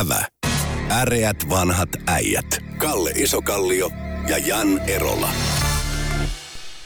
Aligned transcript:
Ävä. 0.00 0.26
Äreät 0.90 1.36
vanhat 1.50 1.88
äijät. 2.06 2.46
Kalle 2.78 3.10
Isokallio 3.10 3.90
ja 4.28 4.38
Jan 4.38 4.78
Erola. 4.78 5.28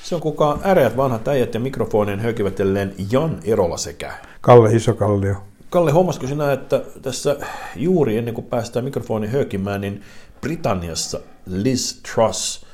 Se 0.03 0.15
on 0.15 0.21
kukaan 0.21 0.61
äreät 0.65 0.97
vanhat 0.97 1.29
äijät 1.29 1.55
ja 1.55 1.61
mikrofonien 1.61 2.21
hökivätelleen 2.21 2.95
Jan 3.11 3.39
Erola 3.45 3.77
sekä. 3.77 4.13
Kalle 4.41 4.73
Isokallio. 4.73 5.35
Kalle, 5.71 5.93
huomasiko 5.93 6.27
sinä, 6.27 6.53
että 6.53 6.83
tässä 7.03 7.37
juuri 7.77 8.17
ennen 8.17 8.35
kuin 8.35 8.47
päästään 8.47 8.85
mikrofonin 8.85 9.31
hökimään, 9.31 9.81
niin 9.81 10.03
Britanniassa 10.41 11.21
Liz 11.47 12.01
Truss 12.03 12.67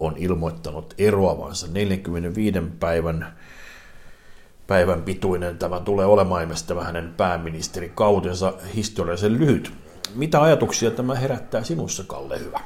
on 0.00 0.14
ilmoittanut 0.16 0.94
eroavansa 0.98 1.66
45 1.72 2.58
päivän 2.80 3.26
päivän 4.66 5.02
pituinen 5.02 5.58
tämä 5.58 5.80
tulee 5.80 6.06
olemaan 6.06 6.42
ilmeisesti 6.42 6.74
hänen 6.82 7.14
pääministerikautensa 7.16 8.52
historiallisen 8.74 9.38
lyhyt. 9.38 9.72
Mitä 10.14 10.42
ajatuksia 10.42 10.90
tämä 10.90 11.14
herättää 11.14 11.64
sinussa, 11.64 12.04
Kalle 12.06 12.40
Hyvä? 12.40 12.60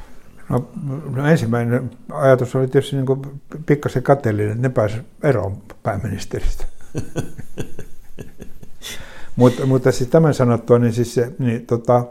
No, 0.49 0.71
no 1.17 1.27
ensimmäinen 1.27 1.91
ajatus 2.13 2.57
oli 2.57 2.69
tietysti 2.69 2.97
niin 2.97 3.41
pikkasen 3.67 4.03
kateellinen, 4.03 4.51
että 4.51 4.63
ne 4.63 4.69
pääsivät 4.69 5.07
eroon 5.23 5.63
pääministeristä. 5.83 6.65
mutta, 9.37 9.67
mutta 9.67 9.93
siis 9.93 10.11
tämän 10.11 10.35
sanottua, 10.35 10.79
niin, 10.79 10.93
siis 10.93 11.15
se, 11.15 11.33
niin 11.39 11.67
tota, 11.67 12.05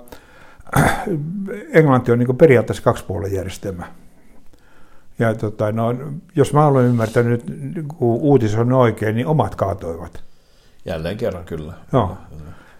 Englanti 1.73 2.11
on 2.11 2.19
niin 2.19 2.37
periaatteessa 2.37 2.83
kaksipuolen 2.83 3.33
Ja 5.19 5.35
tota, 5.35 5.71
no, 5.71 5.95
jos 6.35 6.53
mä 6.53 6.67
olen 6.67 6.85
ymmärtänyt, 6.85 7.43
kun 7.97 8.19
uutis 8.21 8.55
on 8.55 8.73
oikein, 8.73 9.15
niin 9.15 9.27
omat 9.27 9.55
kaatoivat. 9.55 10.23
Jälleen 10.85 11.17
kerran 11.17 11.45
kyllä. 11.45 11.73
Joo. 11.93 12.17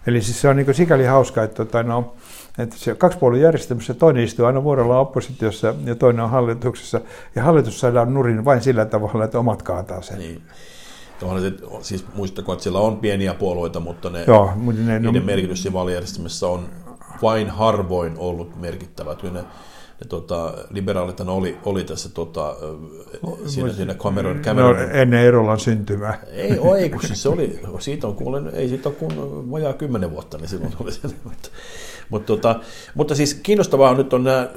Eli 0.06 0.22
siis 0.22 0.40
se 0.40 0.48
on 0.48 0.56
niin 0.56 0.74
sikäli 0.74 1.04
hauska, 1.04 1.42
että, 1.42 1.56
tota, 1.56 1.82
no, 1.82 2.14
että 2.58 2.76
se 2.78 2.94
kaksipuolen 2.94 3.40
järjestelmässä 3.40 3.94
toinen 3.94 4.24
istuu 4.24 4.46
aina 4.46 4.64
vuorolla 4.64 4.98
oppositiossa 4.98 5.74
ja 5.84 5.94
toinen 5.94 6.24
on 6.24 6.30
hallituksessa. 6.30 7.00
Ja 7.34 7.42
hallitus 7.42 7.80
saadaan 7.80 8.14
nurin 8.14 8.44
vain 8.44 8.60
sillä 8.60 8.84
tavalla, 8.84 9.24
että 9.24 9.38
omat 9.38 9.62
kaataa 9.62 10.02
sen. 10.02 10.18
Niin. 10.18 10.42
Siis 11.80 12.04
muistako, 12.14 12.52
että 12.52 12.62
siellä 12.62 12.80
on 12.80 12.96
pieniä 12.96 13.34
puolueita, 13.34 13.80
mutta 13.80 14.10
ne, 14.10 14.24
Joo, 14.26 14.52
mutta 14.56 14.82
ne, 14.82 14.98
niiden 14.98 15.20
no, 15.20 15.26
merkitys 15.26 15.62
siinä 15.62 15.72
vaalijärjestelmässä 15.72 16.46
on 16.46 16.68
vain 17.22 17.50
harvoin 17.50 18.18
ollut 18.18 18.60
merkittävä. 18.60 19.14
Kyllä 19.14 19.34
ne, 19.34 19.44
ne 20.00 20.06
tota, 20.08 20.54
liberaalit 20.70 21.20
oli, 21.20 21.58
oli 21.64 21.84
tässä 21.84 22.08
tota, 22.08 22.56
siinä, 23.46 23.72
siinä 23.72 23.94
Cameron, 23.94 24.40
Cameron. 24.40 24.76
No, 24.76 24.82
ennen 24.92 25.20
Erolan 25.20 25.60
syntymää. 25.60 26.18
Ei, 26.32 26.58
oh, 26.58 26.76
ei 26.76 26.90
kun 26.90 27.02
siis 27.02 27.22
se 27.22 27.28
oli, 27.28 27.60
siitä 27.78 28.06
on 28.06 28.14
kuulen, 28.14 28.50
ei 28.54 28.68
siitä 28.68 28.88
ole 28.88 28.96
kuin 28.96 29.50
vajaa 29.50 29.72
kymmenen 29.72 30.10
vuotta, 30.10 30.38
niin 30.38 30.48
silloin 30.48 30.72
oli 30.80 30.92
se. 30.92 31.00
Mutta, 31.24 31.48
mutta, 32.08 32.26
tota, 32.26 32.60
mutta 32.94 33.14
siis 33.14 33.34
kiinnostavaa 33.34 33.94
nyt 33.94 34.12
on 34.12 34.24
nämä 34.24 34.48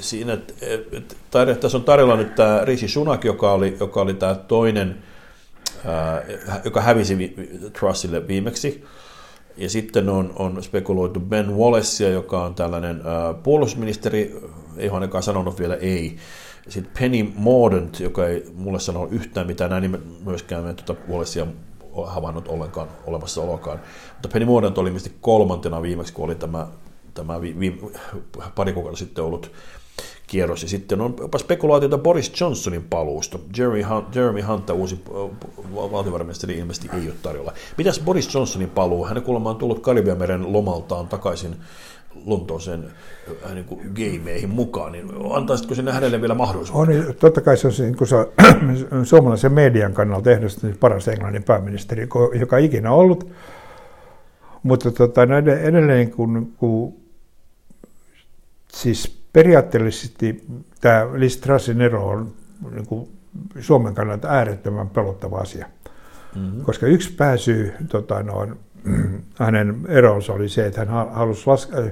siinä, 0.00 0.32
että, 0.32 0.54
että 0.60 1.54
tässä 1.60 1.78
on 1.78 1.84
tarjolla 1.84 2.16
nyt 2.16 2.34
tämä 2.34 2.60
Rishi 2.64 2.88
Sunak, 2.88 3.24
joka 3.24 3.52
oli, 3.52 3.76
joka 3.80 4.00
oli 4.00 4.14
tämä 4.14 4.34
toinen, 4.34 4.98
ää, 5.84 6.22
joka 6.64 6.80
hävisi 6.80 7.34
Trussille 7.78 8.28
viimeksi. 8.28 8.84
Ja 9.56 9.70
sitten 9.70 10.08
on, 10.08 10.32
on 10.36 10.62
spekuloitu 10.62 11.20
Ben 11.20 11.56
Wallace, 11.56 12.10
joka 12.10 12.44
on 12.44 12.54
tällainen 12.54 13.00
ää, 13.04 13.34
puolustusministeri, 13.34 14.40
ei 14.76 14.88
ole 14.88 14.94
ainakaan 14.94 15.22
sanonut 15.22 15.58
vielä 15.58 15.74
ei. 15.74 16.16
Sitten 16.68 16.92
Penny 17.00 17.32
Mordaunt, 17.36 18.00
joka 18.00 18.26
ei 18.26 18.44
mulle 18.54 18.80
sano 18.80 19.08
yhtään 19.10 19.46
mitään, 19.46 19.70
näin 19.70 19.98
myöskään 20.24 20.76
tuota 20.76 21.02
Wallacea 21.10 21.46
havainnut 22.06 22.48
ollenkaan 22.48 22.88
olemassaolokaan. 23.06 23.80
Mutta 24.12 24.28
Penny 24.28 24.46
Mordaunt 24.46 24.78
oli 24.78 24.88
ilmeisesti 24.88 25.16
kolmantena 25.20 25.82
viimeksi, 25.82 26.12
kun 26.12 26.24
oli 26.24 26.34
tämä, 26.34 26.66
tämä 27.14 27.40
vi, 27.40 27.60
vi, 27.60 27.80
pari 28.54 28.72
kuukautta 28.72 28.98
sitten 28.98 29.24
ollut 29.24 29.52
kierros. 30.26 30.62
Ja 30.62 30.68
sitten 30.68 31.00
on 31.00 31.14
jopa 31.20 31.38
spekulaatiota 31.38 31.98
Boris 31.98 32.40
Johnsonin 32.40 32.84
paluusta. 32.90 33.38
Jeremy 33.58 33.82
Hunt, 33.82 34.14
Jeremy 34.14 34.40
Hunt 34.40 34.70
uusi 34.70 35.04
valtiovarainministeri 35.74 36.54
ilmeisesti 36.54 36.88
ei 36.96 37.06
ole 37.06 37.16
tarjolla. 37.22 37.52
Mitäs 37.78 38.00
Boris 38.00 38.34
Johnsonin 38.34 38.70
paluu? 38.70 39.06
Hän 39.06 39.22
kuulemma 39.22 39.50
on 39.50 39.56
tullut 39.56 39.80
Karibianmeren 39.80 40.52
lomaltaan 40.52 41.08
takaisin 41.08 41.56
Lontooseen 42.26 42.90
niin 43.54 43.64
kuin 43.64 43.80
gameihin 43.80 44.50
mukaan, 44.50 44.92
niin 44.92 45.10
antaisitko 45.32 45.74
sinne 45.74 45.92
hänelle 45.92 46.20
vielä 46.20 46.34
mahdollisuuden? 46.34 47.06
On, 47.08 47.14
totta 47.14 47.40
kai 47.40 47.56
se 47.56 47.66
on 47.66 47.72
niin 47.78 47.96
kuin 47.96 48.08
se, 48.08 48.16
suomalaisen 49.04 49.52
median 49.52 49.94
kannalta 49.94 50.30
ehdottomasti 50.30 50.78
paras 50.80 51.08
englannin 51.08 51.42
pääministeri, 51.42 52.08
joka 52.40 52.58
ikinä 52.58 52.92
ollut. 52.92 53.30
Mutta 54.62 54.90
tota, 54.90 55.26
no 55.26 55.38
edelleen 55.38 56.10
kun, 56.10 56.52
kun 56.56 56.94
siis 58.72 59.23
periaatteellisesti 59.34 60.44
tämä 60.80 61.06
Liz 61.12 61.36
Trussin 61.36 61.80
ero 61.80 62.08
on 62.08 62.32
niin 62.70 62.86
kuin 62.86 63.08
Suomen 63.60 63.94
kannalta 63.94 64.28
äärettömän 64.28 64.88
pelottava 64.88 65.38
asia. 65.38 65.66
Mm-hmm. 66.34 66.62
Koska 66.62 66.86
yksi 66.86 67.12
pääsyy 67.12 67.74
tota, 67.88 68.22
noin, 68.22 68.54
hänen 69.38 69.80
eronsa 69.88 70.32
oli 70.32 70.48
se, 70.48 70.66
että 70.66 70.84
hän 70.84 71.12
halusi 71.12 71.46
laske- 71.46 71.78
äh, 71.78 71.90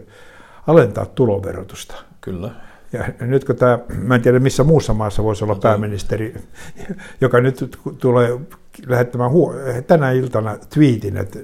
alentaa 0.66 1.06
tuloverotusta. 1.06 1.94
Kyllä. 2.20 2.50
Ja 2.92 3.04
nyt 3.20 3.44
kun 3.44 3.56
tämä, 3.56 3.78
mä 4.08 4.14
en 4.14 4.22
tiedä 4.22 4.38
missä 4.38 4.64
muussa 4.64 4.94
maassa 4.94 5.24
voisi 5.24 5.44
olla 5.44 5.54
no, 5.54 5.60
pääministeri, 5.60 6.34
joka 7.20 7.40
nyt 7.40 7.78
tulee 7.98 8.38
lähettämään 8.86 9.30
huo- 9.30 9.54
tänä 9.86 10.10
iltana 10.10 10.58
tweetin, 10.74 11.16
että, 11.16 11.38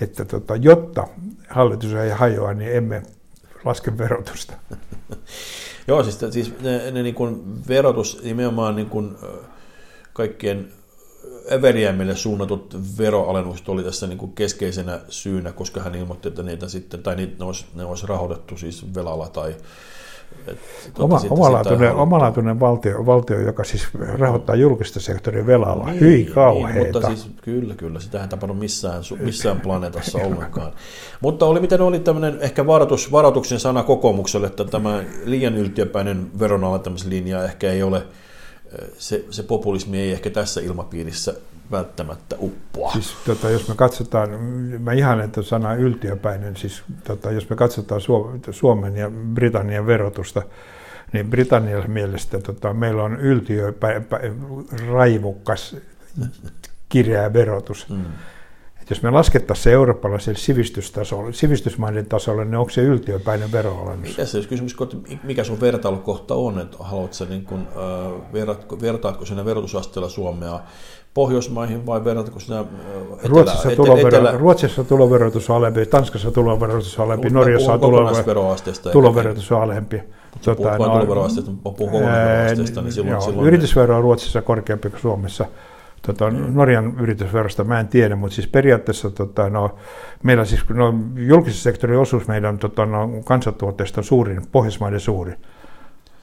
että 0.00 0.24
tota, 0.24 0.56
jotta 0.56 1.08
hallitus 1.48 1.94
ei 1.94 2.10
hajoa, 2.10 2.54
niin 2.54 2.76
emme 2.76 3.02
laske 3.64 3.98
verotusta. 3.98 4.52
Joo, 5.88 6.02
siis, 6.02 6.18
siis 6.30 6.52
ne, 6.60 6.90
ne 6.90 7.02
niin 7.02 7.14
kuin 7.14 7.62
verotus, 7.68 8.22
nimenomaan 8.22 8.76
niin 8.76 8.90
kuin 8.90 9.16
kaikkien 10.12 10.72
överiämmille 11.52 12.16
suunnatut 12.16 12.76
veroalennukset 12.98 13.68
oli 13.68 13.82
tässä 13.82 14.06
niin 14.06 14.18
kuin 14.18 14.32
keskeisenä 14.32 15.00
syynä, 15.08 15.52
koska 15.52 15.80
hän 15.80 15.94
ilmoitti, 15.94 16.28
että 16.28 16.42
niitä 16.42 16.68
sitten, 16.68 17.02
tai 17.02 17.16
niitä 17.16 17.34
ne 17.38 17.44
olisi, 17.44 17.66
ne 17.74 17.84
olisi 17.84 18.06
rahoitettu 18.06 18.56
siis 18.56 18.94
velalla 18.94 19.28
tai 19.28 19.56
Oma, 20.98 21.20
omalaatuinen, 21.30 21.94
omalaatuinen 21.94 22.60
valtio, 22.60 23.06
valtio, 23.06 23.40
joka 23.40 23.64
siis 23.64 23.88
rahoittaa 24.18 24.56
julkista 24.56 25.00
sektoria 25.00 25.46
velalla. 25.46 25.84
Niin, 25.86 26.00
Hyi 26.00 26.24
kauheeta. 26.24 26.78
Niin, 26.78 26.92
mutta 26.92 27.08
siis, 27.08 27.30
kyllä, 27.42 27.74
kyllä. 27.74 28.00
Sitä 28.00 28.22
ei 28.22 28.28
tapahdu 28.28 28.54
missään, 28.54 29.02
missään 29.20 29.60
planeetassa 29.60 30.18
ollenkaan. 30.18 30.72
mutta 31.20 31.46
oli 31.46 31.60
miten 31.60 31.80
oli 31.80 31.98
tämmöinen 31.98 32.38
ehkä 32.40 32.66
varoitus, 32.66 33.12
varoituksen 33.12 33.60
sana 33.60 33.82
kokoomukselle, 33.82 34.46
että 34.46 34.64
tämä 34.64 35.02
liian 35.24 35.56
yltiöpäinen 35.56 36.30
veronalentamislinja 36.38 37.44
ehkä 37.44 37.72
ei 37.72 37.82
ole, 37.82 38.02
se, 38.98 39.24
se 39.30 39.42
populismi 39.42 40.00
ei 40.00 40.12
ehkä 40.12 40.30
tässä 40.30 40.60
ilmapiirissä 40.60 41.34
välttämättä 41.70 42.36
uppoa. 42.38 42.92
Siis, 42.92 43.14
tota, 43.26 43.50
jos 43.50 43.68
me 43.68 43.74
katsotaan, 43.74 44.30
mä 44.78 44.92
ihan 44.92 45.20
että 45.20 45.42
sana 45.42 45.74
yltiöpäinen, 45.74 46.56
siis 46.56 46.82
tota, 47.04 47.30
jos 47.30 47.50
me 47.50 47.56
katsotaan 47.56 48.00
Suomen 48.50 48.96
ja 48.96 49.10
Britannian 49.34 49.86
verotusta, 49.86 50.42
niin 51.12 51.30
Britannian 51.30 51.90
mielestä 51.90 52.40
tota, 52.40 52.74
meillä 52.74 53.02
on 53.02 53.20
yltiöpäin, 53.20 54.06
raivukas 54.92 55.76
kirjaa 56.88 57.32
verotus. 57.32 57.88
Mm. 57.88 58.04
Et 58.82 58.90
jos 58.90 59.02
me 59.02 59.10
laskettaisiin 59.10 59.64
se 59.64 59.72
eurooppalaiselle 59.72 60.38
sivistystasolle, 60.38 61.32
sivistysmaiden 61.32 62.06
tasolle, 62.06 62.44
niin 62.44 62.56
onko 62.56 62.70
se 62.70 62.82
yltiöpäinen 62.82 63.52
veroalennus? 63.52 64.08
Mikä 64.08 64.24
se 64.24 64.40
kysymys, 64.48 64.76
mikä 65.22 65.44
sun 65.44 65.60
vertailukohta 65.60 66.34
on, 66.34 66.60
että 66.60 66.76
haluatko 66.80 67.24
niin 67.28 67.44
kun, 67.44 67.68
äh, 67.68 68.32
vertaatko, 68.32 68.80
vertaatko 68.80 69.24
sinne 69.24 69.44
verotusasteella 69.44 70.08
Suomea 70.08 70.60
Pohjoismaihin 71.14 71.86
vai 71.86 72.04
verratko 72.04 72.40
sinä 72.40 72.60
etelä, 72.60 73.28
Ruotsissa, 73.28 73.68
etelä, 73.70 73.76
tulovero, 73.76 74.08
etelä, 74.08 74.32
Ruotsissa 74.38 74.84
tuloverotus 74.84 75.50
on 75.50 75.56
alempi, 75.56 75.86
Tanskassa 75.86 76.30
tuloverotus 76.30 76.98
on 76.98 77.06
alempi, 77.06 77.30
Norjassa 77.30 77.72
on 77.72 77.80
tuloverotus 78.92 79.52
on 79.52 79.62
alempi. 79.62 80.02
Puhut 80.56 80.78
vain 80.78 80.92
tuloveroasteesta, 80.92 81.50
puhun 81.62 81.76
kokonaisveroasteesta, 81.76 82.82
niin 82.82 82.92
silloin, 82.92 83.12
joo, 83.12 83.20
silloin... 83.20 83.46
Yritysvero 83.46 83.96
on 83.96 84.02
Ruotsissa 84.02 84.42
korkeampi 84.42 84.90
kuin 84.90 85.00
Suomessa. 85.00 85.46
Tota, 86.06 86.30
mm. 86.30 86.54
Norjan 86.54 86.94
yritysverosta 87.00 87.64
mä 87.64 87.80
en 87.80 87.88
tiedä, 87.88 88.16
mutta 88.16 88.34
siis 88.34 88.46
periaatteessa 88.46 89.10
tota, 89.10 89.50
no, 89.50 89.74
meillä 90.22 90.44
siis 90.44 90.68
no, 90.68 90.94
julkisen 91.16 91.60
sektorin 91.60 91.98
osuus 91.98 92.28
meidän 92.28 92.58
tota, 92.58 92.86
no, 92.86 93.08
kansantuotteesta 93.24 94.00
on 94.00 94.04
suurin, 94.04 94.42
Pohjoismaiden 94.52 95.00
suurin. 95.00 95.36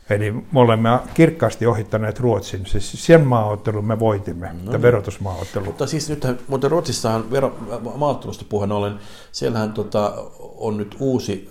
Eli 0.10 0.32
me 0.32 0.60
olemme 0.60 1.00
kirkkaasti 1.14 1.66
ohittaneet 1.66 2.20
Ruotsin. 2.20 2.66
Siis 2.66 3.06
sen 3.06 3.28
maaottelun 3.28 3.86
me 3.86 4.00
voitimme, 4.00 4.54
no, 4.64 4.72
niin. 4.72 4.82
verotusmaaottelu. 4.82 5.66
Mutta 5.66 5.88
siis 5.88 6.10
nyt, 6.10 6.26
mutta 6.48 6.70
Ruotsissahan 6.70 7.32
vero, 7.32 7.58
maaottelusta 7.96 8.46
puheen 8.50 8.72
ollen, 8.72 9.00
siellähän 9.32 9.74
tota, 9.74 10.14
on 10.40 10.78
nyt 10.78 10.96
uusi 11.00 11.50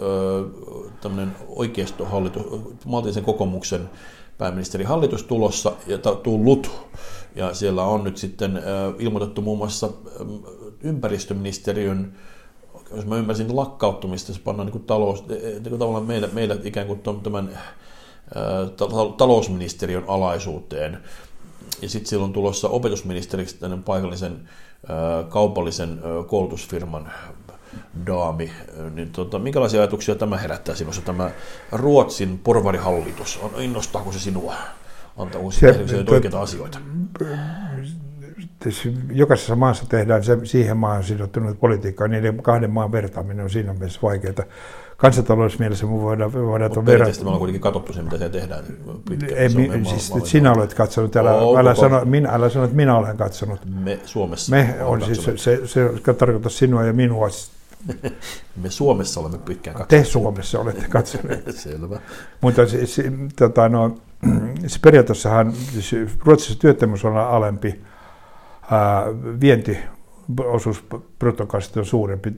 tämmöinen 1.00 1.36
oikeistohallitus, 1.48 2.42
maltillisen 2.84 3.24
kokoomuksen 3.24 3.90
pääministeri 4.38 4.84
hallitus 4.84 5.22
tulossa 5.22 5.72
ja 5.86 5.98
tullut. 5.98 6.70
Ja 7.34 7.54
siellä 7.54 7.84
on 7.84 8.04
nyt 8.04 8.16
sitten 8.16 8.62
ilmoitettu 8.98 9.42
muun 9.42 9.58
muassa 9.58 9.90
ympäristöministeriön 10.82 12.12
jos 12.96 13.06
mä 13.06 13.16
ymmärsin 13.16 13.56
lakkauttumista, 13.56 14.32
se 14.32 14.40
pannaan 14.44 14.68
niin 14.72 14.84
talous, 14.84 15.28
niin 15.28 15.62
kuin 15.62 15.78
tavallaan 15.78 16.06
meillä, 16.06 16.28
meillä 16.32 16.56
ikään 16.64 16.86
kuin 16.86 17.00
tämän 17.22 17.58
talousministeriön 19.16 20.04
alaisuuteen. 20.08 20.98
Ja 21.82 21.88
sitten 21.88 22.08
silloin 22.08 22.32
tulossa 22.32 22.68
opetusministeriksi 22.68 23.58
tänne 23.58 23.78
paikallisen 23.84 24.48
kaupallisen 25.28 26.00
koulutusfirman 26.26 27.12
daami, 28.06 28.50
niin 28.94 29.10
tota, 29.10 29.38
minkälaisia 29.38 29.80
ajatuksia 29.80 30.14
tämä 30.14 30.36
herättää 30.36 30.74
sinussa, 30.74 31.02
tämä 31.02 31.30
Ruotsin 31.72 32.38
porvarihallitus? 32.38 33.38
On, 33.42 33.62
innostaako 33.62 34.12
se 34.12 34.18
sinua? 34.18 34.54
Antaako 35.16 35.50
se, 35.50 35.86
se 35.86 36.04
oikeita 36.08 36.40
asioita? 36.40 36.78
Jokaisessa 39.12 39.56
maassa 39.56 39.84
tehdään 39.88 40.24
se, 40.24 40.38
siihen 40.44 40.76
maahan 40.76 41.04
sidottunut 41.04 41.60
politiikkaa, 41.60 42.08
niiden 42.08 42.42
kahden 42.42 42.70
maan 42.70 42.92
vertaaminen 42.92 43.44
on 43.44 43.50
siinä 43.50 43.72
mielessä 43.72 44.00
vaikeaa 44.02 44.34
kansantalousmielessä 44.96 45.86
me 45.86 45.92
voidaan, 45.92 46.32
voidaan 46.32 46.70
Mutta 46.70 46.82
perinteisesti 46.82 47.24
me 47.24 47.28
ollaan 47.28 47.38
kuitenkin 47.38 47.60
katsottu 47.60 47.92
se, 47.92 48.02
mitä 48.02 48.18
siellä 48.18 48.32
tehdään. 48.32 48.64
Ei, 49.36 49.48
mi, 49.48 49.88
siis 49.88 50.10
maa, 50.10 50.20
sinä 50.20 50.52
olet 50.52 50.74
katsonut, 50.74 51.16
älä, 51.16 51.32
oh, 51.32 51.58
älä, 51.58 51.74
sano, 51.74 52.04
minä, 52.04 52.28
älä 52.28 52.48
sano, 52.48 52.64
että 52.64 52.76
minä 52.76 52.96
olen 52.96 53.16
katsonut. 53.16 53.60
Me 53.84 54.00
Suomessa 54.04 54.56
Me 54.56 54.74
on 54.84 55.02
siis, 55.02 55.24
se, 55.24 55.36
se, 55.36 55.60
se 55.66 56.14
tarkoittaa 56.18 56.50
sinua 56.50 56.84
ja 56.84 56.92
minua. 56.92 57.28
me 58.62 58.70
Suomessa 58.70 59.20
olemme 59.20 59.38
pitkään 59.38 59.76
katsoneet. 59.76 60.04
Te 60.04 60.10
Suomessa 60.10 60.60
olette 60.60 60.88
katsoneet. 60.88 61.56
Selvä. 61.56 62.00
Mutta 62.40 62.66
se, 62.66 62.86
se, 62.86 63.12
tota, 63.36 63.68
no, 63.68 63.98
se 64.66 64.78
periaatteessahan 64.84 65.52
siis 65.52 65.94
Ruotsissa 66.24 66.60
työttömyys 66.60 67.04
on 67.04 67.16
alempi, 67.16 67.80
ää, 68.70 69.04
vienti 69.40 69.78
osuus 70.44 70.84
bruttokansasta 71.18 71.80
on 71.80 71.86
suurempi. 71.86 72.32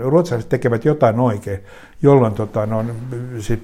Ruotsalaiset 0.00 0.48
tekevät 0.48 0.84
jotain 0.84 1.20
oikein, 1.20 1.64
jolloin, 2.02 2.34
tota, 2.34 2.66
no, 2.66 2.84
sit, 3.38 3.62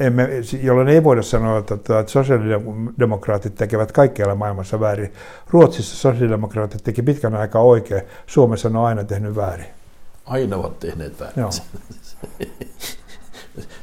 emme, 0.00 0.28
jolloin 0.62 0.88
ei 0.88 1.04
voida 1.04 1.22
sanoa, 1.22 1.58
että, 1.58 1.74
että 1.74 2.04
sosiaalidemokraatit 2.06 3.54
tekevät 3.54 3.92
kaikkialla 3.92 4.34
maailmassa 4.34 4.80
väärin. 4.80 5.12
Ruotsissa 5.50 5.96
sosiaalidemokraatit 5.96 6.84
teki 6.84 7.02
pitkän 7.02 7.34
aikaa 7.34 7.62
oikein, 7.62 8.02
Suomessa 8.26 8.68
ne 8.68 8.78
on 8.78 8.86
aina 8.86 9.04
tehnyt 9.04 9.36
väärin. 9.36 9.66
Aina 10.26 10.56
ovat 10.56 10.80
tehneet 10.80 11.20
väärin. 11.20 11.40
Joo. 11.40 11.50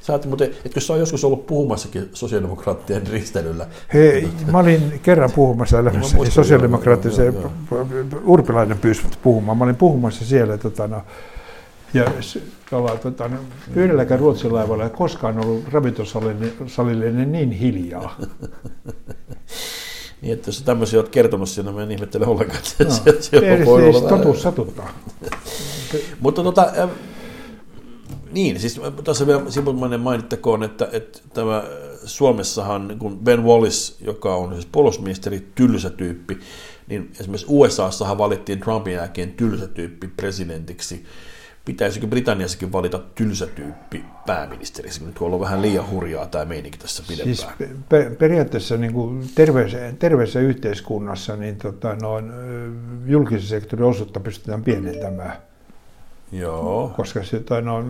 Sä 0.02 0.14
oot, 0.14 0.26
mutta 0.26 0.44
etkö 0.44 0.80
sä 0.80 0.94
ole 0.94 1.00
joskus 1.00 1.24
ollut 1.24 1.48
puhumassakin 1.48 2.10
sosiaalidemokraattien 2.14 3.08
ristelyllä? 3.08 3.68
Hei, 3.94 4.30
mä 4.52 4.58
olin 4.58 5.00
kerran 5.04 5.32
puhumassa 5.32 5.80
elämässä 5.80 6.18
niin 6.18 6.32
sosiaalidemokraattisen, 6.32 7.34
Urpilainen 8.26 8.78
pyysi 8.78 9.02
puhumaan. 9.24 9.58
Mä 9.58 9.64
olin 9.64 9.76
puhumassa 9.76 10.26
siellä, 10.26 10.58
tota, 10.58 10.88
no, 10.88 11.02
ja 11.94 12.06
ollaan, 12.72 13.00
tota, 13.00 13.28
no, 13.28 13.38
yhdelläkään 13.76 14.20
Ruotsin 14.20 14.54
laivalla 14.54 14.84
ei 14.84 14.90
koskaan 14.90 15.46
ollut 15.46 15.64
ravintosalille 15.72 17.26
niin 17.26 17.52
hiljaa. 17.52 18.18
Niin, 20.22 20.34
että 20.34 20.48
jos 20.48 20.62
tämmöisiä 20.62 21.00
olet 21.00 21.10
kertonut 21.10 21.50
siinä, 21.50 21.72
mä 21.72 21.84
en 21.84 21.92
ihmettele 21.92 22.26
ollenkaan, 22.26 22.60
että 22.60 22.84
no, 22.84 22.90
se, 22.90 23.22
se 23.22 23.66
voi 23.66 23.88
olla 23.88 24.10
totuus 24.10 24.42
satuttaa. 24.42 24.90
Mutta 26.22 26.44
tota, 26.44 26.74
niin, 28.34 28.60
siis 28.60 28.82
tässä 29.04 29.28
vielä 29.28 29.52
sivumainen 29.52 30.00
mainittakoon, 30.00 30.64
että, 30.64 30.90
että 30.92 31.20
tämä 31.34 31.64
Suomessahan 32.06 32.88
niin 32.88 33.00
kun 33.00 33.20
Ben 33.20 33.44
Wallace, 33.44 34.06
joka 34.06 34.36
on 34.36 34.54
siis 34.54 34.68
puolustusministeri, 34.72 35.48
tylsä 35.56 35.90
tyyppi, 35.90 36.40
niin 36.88 37.12
esimerkiksi 37.20 37.48
USAssahan 37.50 38.18
valittiin 38.18 38.60
Trumpin 38.60 38.94
jälkeen 38.94 39.32
tylsä 39.32 39.68
tyyppi 39.68 40.08
presidentiksi. 40.08 41.06
Pitäisikö 41.66 42.08
Britanniassakin 42.08 42.72
valita 42.72 43.00
tylsä 43.16 43.48
tyyppi 43.48 44.06
pääministeriksi, 44.26 45.06
nyt 45.06 45.18
on 45.20 45.40
vähän 45.40 45.62
liian 45.62 45.90
hurjaa 45.92 46.26
tämä 46.26 46.46
meininki 46.46 46.78
tässä 46.78 47.04
pidempään? 47.08 47.36
Siis 47.36 47.48
pe- 47.90 48.16
periaatteessa 48.20 48.78
niin 48.78 48.94
kuin 48.94 49.30
terveessä, 49.36 49.94
terveessä 50.00 50.40
yhteiskunnassa 50.40 51.36
niin 51.36 51.56
tota, 51.56 51.96
noin, 51.96 52.32
julkisen 53.06 53.48
sektorin 53.48 53.86
osuutta 53.86 54.20
pystytään 54.20 54.64
pienentämään 54.64 55.38
Joo. 56.34 56.94
Koska 56.98 57.24
se, 57.24 57.40
tai 57.40 57.62
no, 57.62 57.84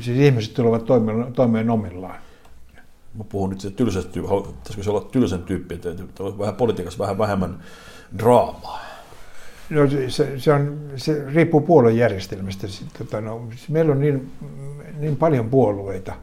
siis 0.00 0.18
ihmiset 0.18 0.54
tulevat 0.54 0.84
toimeen, 0.84 1.32
toimeen 1.32 1.70
omillaan. 1.70 2.18
Mä 3.14 3.24
puhun 3.24 3.50
nyt 3.50 3.60
siitä 3.60 3.76
tylsästä 3.76 4.12
pitäisikö 4.12 4.82
se 4.82 4.90
olla 4.90 5.08
tylsän 5.12 5.42
tyyppi, 5.42 5.74
että 5.74 5.88
vähän 6.38 6.54
politiikassa 6.54 6.98
vähän 6.98 7.18
vähemmän 7.18 7.58
draamaa. 8.18 8.80
No 9.70 9.80
se, 10.08 10.38
se, 10.38 10.52
on, 10.52 10.78
se 10.96 11.24
riippuu 11.34 11.60
puoluejärjestelmästä. 11.60 12.66
Tota, 12.98 13.20
no, 13.20 13.48
meillä 13.68 13.92
on 13.92 14.00
niin, 14.00 14.32
niin 14.98 15.16
paljon 15.16 15.50
puolueita 15.50 16.14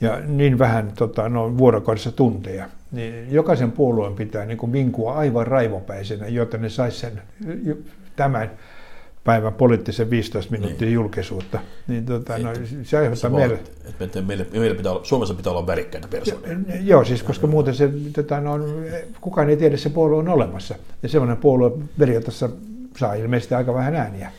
ja 0.00 0.20
niin 0.26 0.58
vähän 0.58 0.92
tota, 0.96 1.28
no, 1.28 1.58
vuorokaudessa 1.58 2.12
tunteja, 2.12 2.68
niin 2.92 3.32
jokaisen 3.32 3.72
puolueen 3.72 4.14
pitää 4.14 4.44
niin 4.46 4.58
kuin 4.58 4.72
vinkua 4.72 5.14
aivan 5.14 5.46
raivopäisenä, 5.46 6.28
jotta 6.28 6.58
ne 6.58 6.68
saisi 6.68 6.98
sen 6.98 7.22
tämän 8.16 8.50
päivän 9.28 9.54
poliittisen 9.54 10.10
15 10.10 10.52
minuuttia 10.52 10.86
niin. 10.86 10.94
julkisuutta. 10.94 11.60
Niin, 11.88 12.06
tota, 12.06 12.38
no, 12.38 12.50
se 12.82 12.98
aiheuttaa 12.98 13.30
meille... 13.30 13.60
Että 14.00 14.22
meille, 14.22 14.46
meille 14.52 14.74
pitää 14.74 14.92
olla, 14.92 15.04
Suomessa 15.04 15.34
pitää 15.34 15.50
olla 15.50 15.66
värikkäitä 15.66 16.08
persoonia. 16.08 16.56
Joo, 16.80 17.04
siis 17.04 17.22
koska 17.22 17.46
muuten 17.46 17.74
se, 17.74 17.90
tota, 18.12 18.40
no, 18.40 18.58
kukaan 19.20 19.50
ei 19.50 19.56
tiedä, 19.56 19.74
että 19.74 19.82
se 19.82 19.90
puolue 19.90 20.18
on 20.18 20.28
olemassa. 20.28 20.74
Ja 21.02 21.08
semmoinen 21.08 21.36
puolue 21.36 21.70
periaatteessa 21.98 22.48
saa 22.96 23.14
ilmeisesti 23.14 23.54
aika 23.54 23.74
vähän 23.74 23.94
ääniä. 23.94 24.32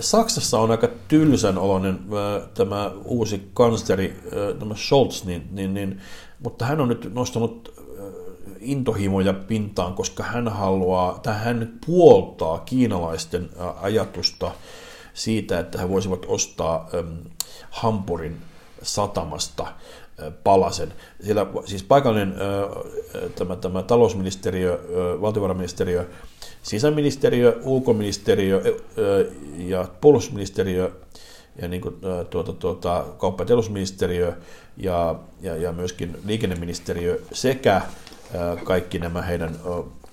Saksassa 0.00 0.58
on 0.58 0.70
aika 0.70 0.88
tylsän 1.08 1.58
oloinen 1.58 1.98
tämä 2.54 2.90
uusi 3.04 3.48
kansleri, 3.54 4.16
tämä 4.58 4.74
Scholz, 4.74 5.24
niin, 5.24 5.48
niin, 5.52 5.74
niin, 5.74 6.00
mutta 6.42 6.64
hän 6.64 6.80
on 6.80 6.88
nyt 6.88 7.14
nostanut 7.14 7.83
intohimoja 8.64 9.32
pintaan, 9.32 9.94
koska 9.94 10.22
hän 10.22 10.48
haluaa, 10.48 11.18
tai 11.18 11.34
hän 11.34 11.72
puoltaa 11.86 12.58
kiinalaisten 12.58 13.50
ajatusta 13.80 14.50
siitä, 15.14 15.58
että 15.58 15.78
he 15.78 15.88
voisivat 15.88 16.24
ostaa 16.28 16.88
Hampurin 17.70 18.36
satamasta 18.82 19.66
palasen. 20.44 20.92
Siellä 21.24 21.46
siis 21.64 21.82
paikallinen 21.82 22.34
tämä, 23.36 23.56
tämä 23.56 23.82
talousministeriö, 23.82 24.80
valtiovarainministeriö, 25.20 26.08
sisäministeriö, 26.62 27.60
ulkoministeriö 27.64 28.78
ja 29.56 29.88
puolustusministeriö 30.00 30.92
ja 31.62 31.68
niin 31.68 31.80
kuin, 31.80 31.94
tuota, 32.30 32.52
tuota, 32.52 33.04
kauppa- 33.18 33.44
ja 33.44 34.32
ja, 34.76 35.14
ja, 35.40 35.56
ja 35.56 35.72
myöskin 35.72 36.16
liikenneministeriö 36.24 37.22
sekä 37.32 37.82
kaikki 38.64 38.98
nämä 38.98 39.22
heidän 39.22 39.56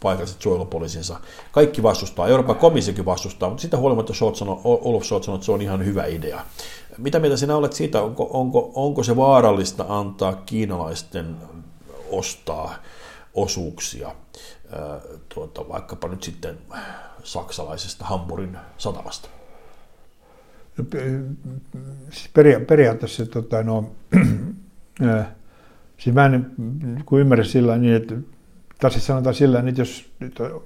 paikalliset 0.03 0.41
suojelupoliisinsa. 0.41 1.19
Kaikki 1.51 1.83
vastustaa, 1.83 2.27
Euroopan 2.27 2.55
komissiokin 2.55 3.05
vastustaa, 3.05 3.49
mutta 3.49 3.61
sitä 3.61 3.77
huolimatta 3.77 4.13
Scholz 4.13 4.37
sanoi, 4.37 4.61
Olaf 4.63 5.03
Scholz 5.03 5.25
sanoi, 5.25 5.35
että 5.35 5.45
se 5.45 5.51
on 5.51 5.61
ihan 5.61 5.85
hyvä 5.85 6.05
idea. 6.05 6.45
Mitä 6.97 7.19
mieltä 7.19 7.37
sinä 7.37 7.55
olet 7.55 7.73
siitä, 7.73 8.01
onko, 8.01 8.29
onko, 8.33 8.71
onko 8.75 9.03
se 9.03 9.15
vaarallista 9.15 9.85
antaa 9.89 10.33
kiinalaisten 10.33 11.35
ostaa 12.11 12.75
osuuksia 13.33 14.15
tuota, 15.29 15.69
vaikkapa 15.69 16.07
nyt 16.07 16.23
sitten 16.23 16.57
saksalaisesta 17.23 18.05
Hamburgin 18.05 18.57
satamasta? 18.77 19.29
No, 20.77 20.85
siis 22.09 22.29
peria- 22.33 22.65
periaatteessa 22.67 23.25
tota, 23.25 23.63
no, 23.63 23.91
Siis 26.01 26.15
mä 26.15 26.25
en 26.25 26.51
kun 27.05 27.19
ymmärrä 27.19 27.43
sillä 27.43 27.77
niin, 27.77 27.95
että, 27.95 28.15
tai 28.79 28.91
siis 28.91 29.07
sanotaan 29.07 29.35
sillä 29.35 29.59
että 29.59 29.81
jos 29.81 30.11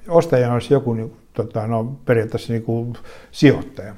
ostajana 0.07 0.53
olisi 0.53 0.73
joku 0.73 0.93
niin, 0.93 1.13
tota, 1.33 1.67
no, 1.67 1.83
periaatteessa 2.05 2.53
niin 2.53 2.63
kuin 2.63 2.93
sijoittaja, 3.31 3.95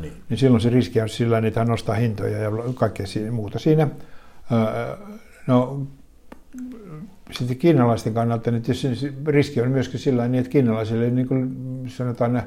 niin. 0.00 0.12
niin 0.28 0.38
silloin 0.38 0.60
se 0.60 0.70
riski 0.70 1.00
on 1.00 1.08
sillä 1.08 1.38
että 1.38 1.60
hän 1.60 1.68
nostaa 1.68 1.94
hintoja 1.94 2.38
ja 2.38 2.50
kaikkea 2.74 3.06
muuta 3.30 3.58
siinä. 3.58 3.88
No, 5.46 5.86
sitten 7.30 7.56
kiinalaisten 7.56 8.14
kannalta, 8.14 8.50
niin 8.50 8.62
riski 9.26 9.60
on 9.60 9.70
myöskin 9.70 10.00
sillä 10.00 10.28
niin, 10.28 10.40
että 10.40 10.50
kiinalaisille 10.50 11.10
niin 11.10 11.28
kuin 11.28 11.56
sanotaan 11.86 12.42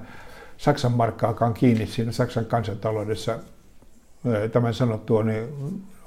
Saksan 0.57 0.91
markkaakaan 0.91 1.53
kiinni 1.53 1.85
siinä 1.85 2.11
Saksan 2.11 2.45
kansantaloudessa 2.45 3.39
tämän 4.51 4.73
sanottua, 4.73 5.23
niin 5.23 5.47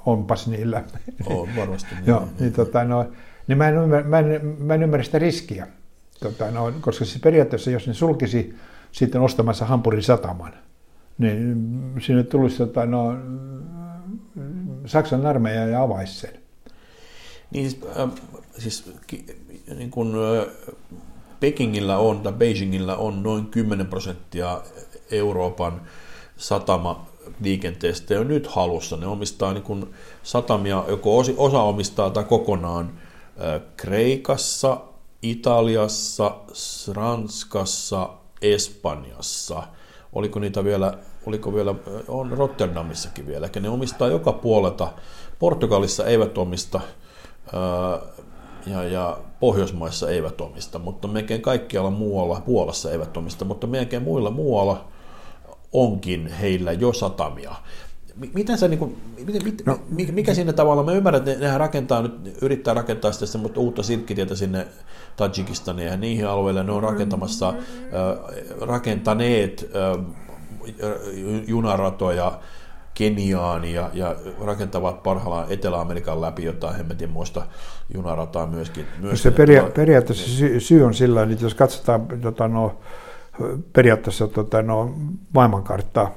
onpas 0.05 0.47
niillä. 0.47 0.83
On 1.25 1.49
varmasti. 1.55 1.95
Niin, 1.95 2.07
Joo, 2.07 2.19
niin, 2.19 2.31
niin, 2.39 2.53
tota, 2.53 2.83
no, 2.83 3.05
niin 3.47 3.57
mä, 3.57 3.67
en 3.67 3.75
ymmärrä, 3.75 4.09
mä, 4.09 4.19
en, 4.19 4.55
mä 4.59 4.73
en 4.73 4.83
ymmärrä 4.83 5.03
sitä 5.03 5.19
riskiä, 5.19 5.67
tota, 6.19 6.51
no, 6.51 6.73
koska 6.81 7.05
siis 7.05 7.21
periaatteessa 7.21 7.71
jos 7.71 7.87
ne 7.87 7.93
sulkisi 7.93 8.55
sitten 8.91 9.21
ostamassa 9.21 9.65
Hampurin 9.65 10.03
sataman, 10.03 10.53
niin 11.17 11.55
sinne 11.99 12.23
tulisi 12.23 12.57
tota, 12.57 12.85
no, 12.85 13.15
Saksan 14.85 15.25
armeija 15.25 15.67
ja 15.67 15.81
avaisi 15.81 16.13
sen. 16.13 16.33
Niin 17.51 17.69
siis, 17.69 17.83
äh, 17.99 18.09
siis 18.57 18.93
niin 19.75 19.91
kun, 19.91 20.15
äh, 20.15 20.75
Pekingillä 21.39 21.97
on 21.97 22.19
tai 22.19 22.33
Beijingillä 22.33 22.95
on 22.95 23.23
noin 23.23 23.45
10 23.45 23.87
prosenttia 23.87 24.61
Euroopan 25.11 25.81
satama 26.37 27.07
liikenteestä 27.41 28.13
jo 28.13 28.23
nyt 28.23 28.47
halussa. 28.47 28.97
Ne 28.97 29.07
omistaa 29.07 29.53
niin 29.53 29.63
kuin 29.63 29.93
satamia, 30.23 30.83
joko 30.87 31.17
osa 31.37 31.61
omistaa 31.61 32.09
tai 32.09 32.23
kokonaan 32.23 32.99
Kreikassa, 33.77 34.77
Italiassa, 35.21 36.35
Ranskassa, 36.93 38.09
Espanjassa. 38.41 39.63
Oliko 40.13 40.39
niitä 40.39 40.63
vielä, 40.63 40.97
oliko 41.25 41.53
vielä, 41.53 41.75
on 42.07 42.31
Rotterdamissakin 42.31 43.27
vielä, 43.27 43.49
ne 43.59 43.69
omistaa 43.69 44.07
joka 44.07 44.33
puolelta. 44.33 44.87
Portugalissa 45.39 46.05
eivät 46.05 46.37
omista, 46.37 46.81
ja, 48.67 48.83
ja 48.83 49.17
Pohjoismaissa 49.39 50.09
eivät 50.09 50.41
omista, 50.41 50.79
mutta 50.79 51.07
melkein 51.07 51.41
kaikkialla 51.41 51.89
muualla, 51.91 52.41
Puolassa 52.45 52.91
eivät 52.91 53.17
omista, 53.17 53.45
mutta 53.45 53.67
melkein 53.67 54.03
muilla 54.03 54.31
muualla 54.31 54.85
onkin 55.75 56.27
heillä 56.27 56.71
jo 56.71 56.93
satamia. 56.93 57.55
Miten 58.33 58.57
se, 58.57 58.67
niin 58.67 58.79
kuin, 58.79 58.97
miten, 59.25 59.65
no, 59.65 59.79
mikä 60.11 60.33
siinä 60.33 60.53
tavalla, 60.53 60.83
mä 60.83 60.91
ymmärrän, 60.91 61.27
että 61.27 61.45
nehän 61.45 61.59
rakentaa 61.59 62.01
nyt, 62.01 62.37
yrittää 62.41 62.73
rakentaa 62.73 63.11
sitä 63.11 63.25
semmoista 63.25 63.59
uutta 63.59 63.83
silkkitietä 63.83 64.35
sinne 64.35 64.67
Tajikistaniin 65.15 65.87
ja 65.87 65.97
niihin 65.97 66.27
alueille, 66.27 66.63
ne 66.63 66.71
on 66.71 66.83
rakentamassa, 66.83 67.49
äh, 67.49 67.55
rakentaneet 68.61 69.69
äh, 69.75 70.05
junaratoja, 71.47 72.39
Keniaan 72.95 73.65
ja, 73.65 73.89
ja 73.93 74.15
rakentavat 74.41 75.03
parhaillaan 75.03 75.47
Etelä-Amerikan 75.49 76.21
läpi 76.21 76.43
jotain 76.43 76.75
hemmetin 76.75 77.09
muista 77.09 77.41
junarataa 77.93 78.47
myöskin. 78.47 78.85
myöskin 78.99 79.17
se 79.17 79.37
peria- 79.37 79.71
periaatteessa 79.75 80.29
syy, 80.29 80.59
syy 80.59 80.83
on 80.83 80.93
sillä 80.93 81.23
että 81.23 81.45
jos 81.45 81.53
katsotaan 81.53 82.07
tota, 82.21 82.47
no, 82.47 82.79
periaatteessa 83.73 84.27
tota, 84.27 84.61
no, 84.61 84.95
maailmankarttaa 85.33 86.11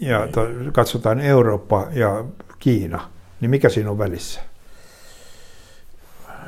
ja 0.00 0.18
niin. 0.20 0.32
to, 0.32 0.40
katsotaan 0.72 1.20
Eurooppa 1.20 1.86
ja 1.92 2.24
Kiina, 2.58 3.10
niin 3.40 3.50
mikä 3.50 3.68
siinä 3.68 3.90
on 3.90 3.98
välissä? 3.98 4.40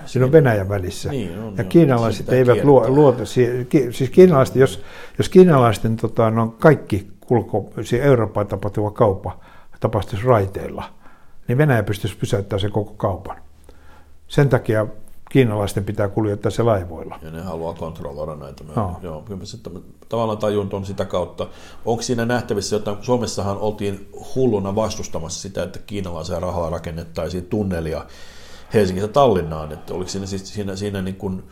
Siinä 0.06 0.26
on 0.26 0.33
Venäjän 0.33 0.68
välissä. 0.68 1.11
Niin, 1.11 1.38
on, 1.38 1.54
ja 1.56 1.64
kiinalaiset 1.64 2.28
eivät 2.28 2.64
luo, 2.64 2.88
luota, 2.88 3.25
siis 3.90 4.11
kiinalaiset, 4.11 4.56
jos, 4.56 4.83
jos 5.18 5.28
kiinalaisten 5.28 5.97
tota, 5.97 6.30
no, 6.30 6.54
kaikki 6.61 7.11
kulko, 7.21 7.71
siis 7.75 8.02
Eurooppaan 8.02 8.47
tapahtuva 8.47 8.90
kauppa 8.90 9.40
tapahtuisi 9.80 10.26
raiteilla, 10.26 10.85
niin 11.49 11.59
Venäjä 11.59 11.83
pystyisi 11.83 12.16
pysäyttämään 12.16 12.61
sen 12.61 12.71
koko 12.73 12.95
kaupan. 12.95 13.37
Sen 14.28 14.49
takia 14.49 14.87
kiinalaisten 15.30 15.85
pitää 15.85 16.09
kuljettaa 16.09 16.50
se 16.50 16.62
laivoilla. 16.62 17.18
Ja 17.23 17.30
ne 17.30 17.42
haluaa 17.42 17.75
kontrolloida 17.75 18.37
näitä. 18.37 18.64
No. 18.76 18.97
Joo, 19.02 19.23
kyllä 19.23 19.45
se 19.45 19.59
tavallaan 20.09 20.38
tajun 20.38 20.68
on 20.73 20.87
sitä 20.87 21.04
kautta. 21.04 21.47
Onko 21.85 22.02
siinä 22.02 22.25
nähtävissä 22.25 22.76
jotain, 22.76 22.97
Suomessahan 23.00 23.59
oltiin 23.59 24.09
hulluna 24.35 24.75
vastustamassa 24.75 25.40
sitä, 25.40 25.62
että 25.62 25.78
kiinalaisen 25.78 26.42
rahalla 26.42 26.71
rakennettaisiin 26.71 27.45
tunnelia 27.45 28.06
Helsingistä 28.75 29.09
Tallinnaan, 29.09 29.73
että 29.73 29.95
oliko 29.95 30.11
siinä, 30.11 30.26
siis, 30.26 30.54
siinä, 30.54 30.76
siinä 30.76 31.02
niin 31.02 31.16
kuin, 31.16 31.42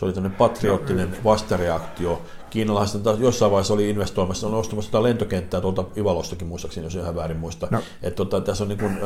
se 0.00 0.06
oli 0.06 0.12
tämmöinen 0.12 0.38
patriottinen 0.38 1.16
vastareaktio. 1.24 2.22
Kiinalaiset 2.50 3.02
taas 3.02 3.18
jossain 3.18 3.52
vaiheessa 3.52 3.74
oli 3.74 3.90
investoimassa, 3.90 4.46
on 4.46 4.54
ostamassa 4.54 4.88
jotain 4.88 5.02
lentokenttää 5.02 5.60
tuolta 5.60 5.84
Ivalostakin 5.96 6.48
muistaakseni, 6.48 6.86
jos 6.86 6.94
ihan 6.94 7.16
väärin 7.16 7.36
muista. 7.36 7.68
No. 7.70 7.82
Että 8.02 8.16
tota, 8.16 8.40
tässä 8.40 8.64
on 8.64 8.68
niin 8.68 8.78
kuin, 8.78 8.98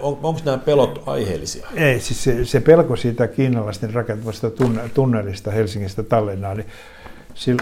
on, 0.00 0.18
onko 0.22 0.40
nämä 0.44 0.58
pelot 0.58 1.02
aiheellisia? 1.06 1.66
Ei, 1.74 2.00
siis 2.00 2.24
se, 2.24 2.44
se 2.44 2.60
pelko 2.60 2.96
siitä 2.96 3.28
kiinalaisten 3.28 3.94
rakentamasta 3.94 4.50
tunnelista 4.94 5.50
Helsingistä 5.50 6.02
Tallinnaan, 6.02 6.56
niin 6.56 6.68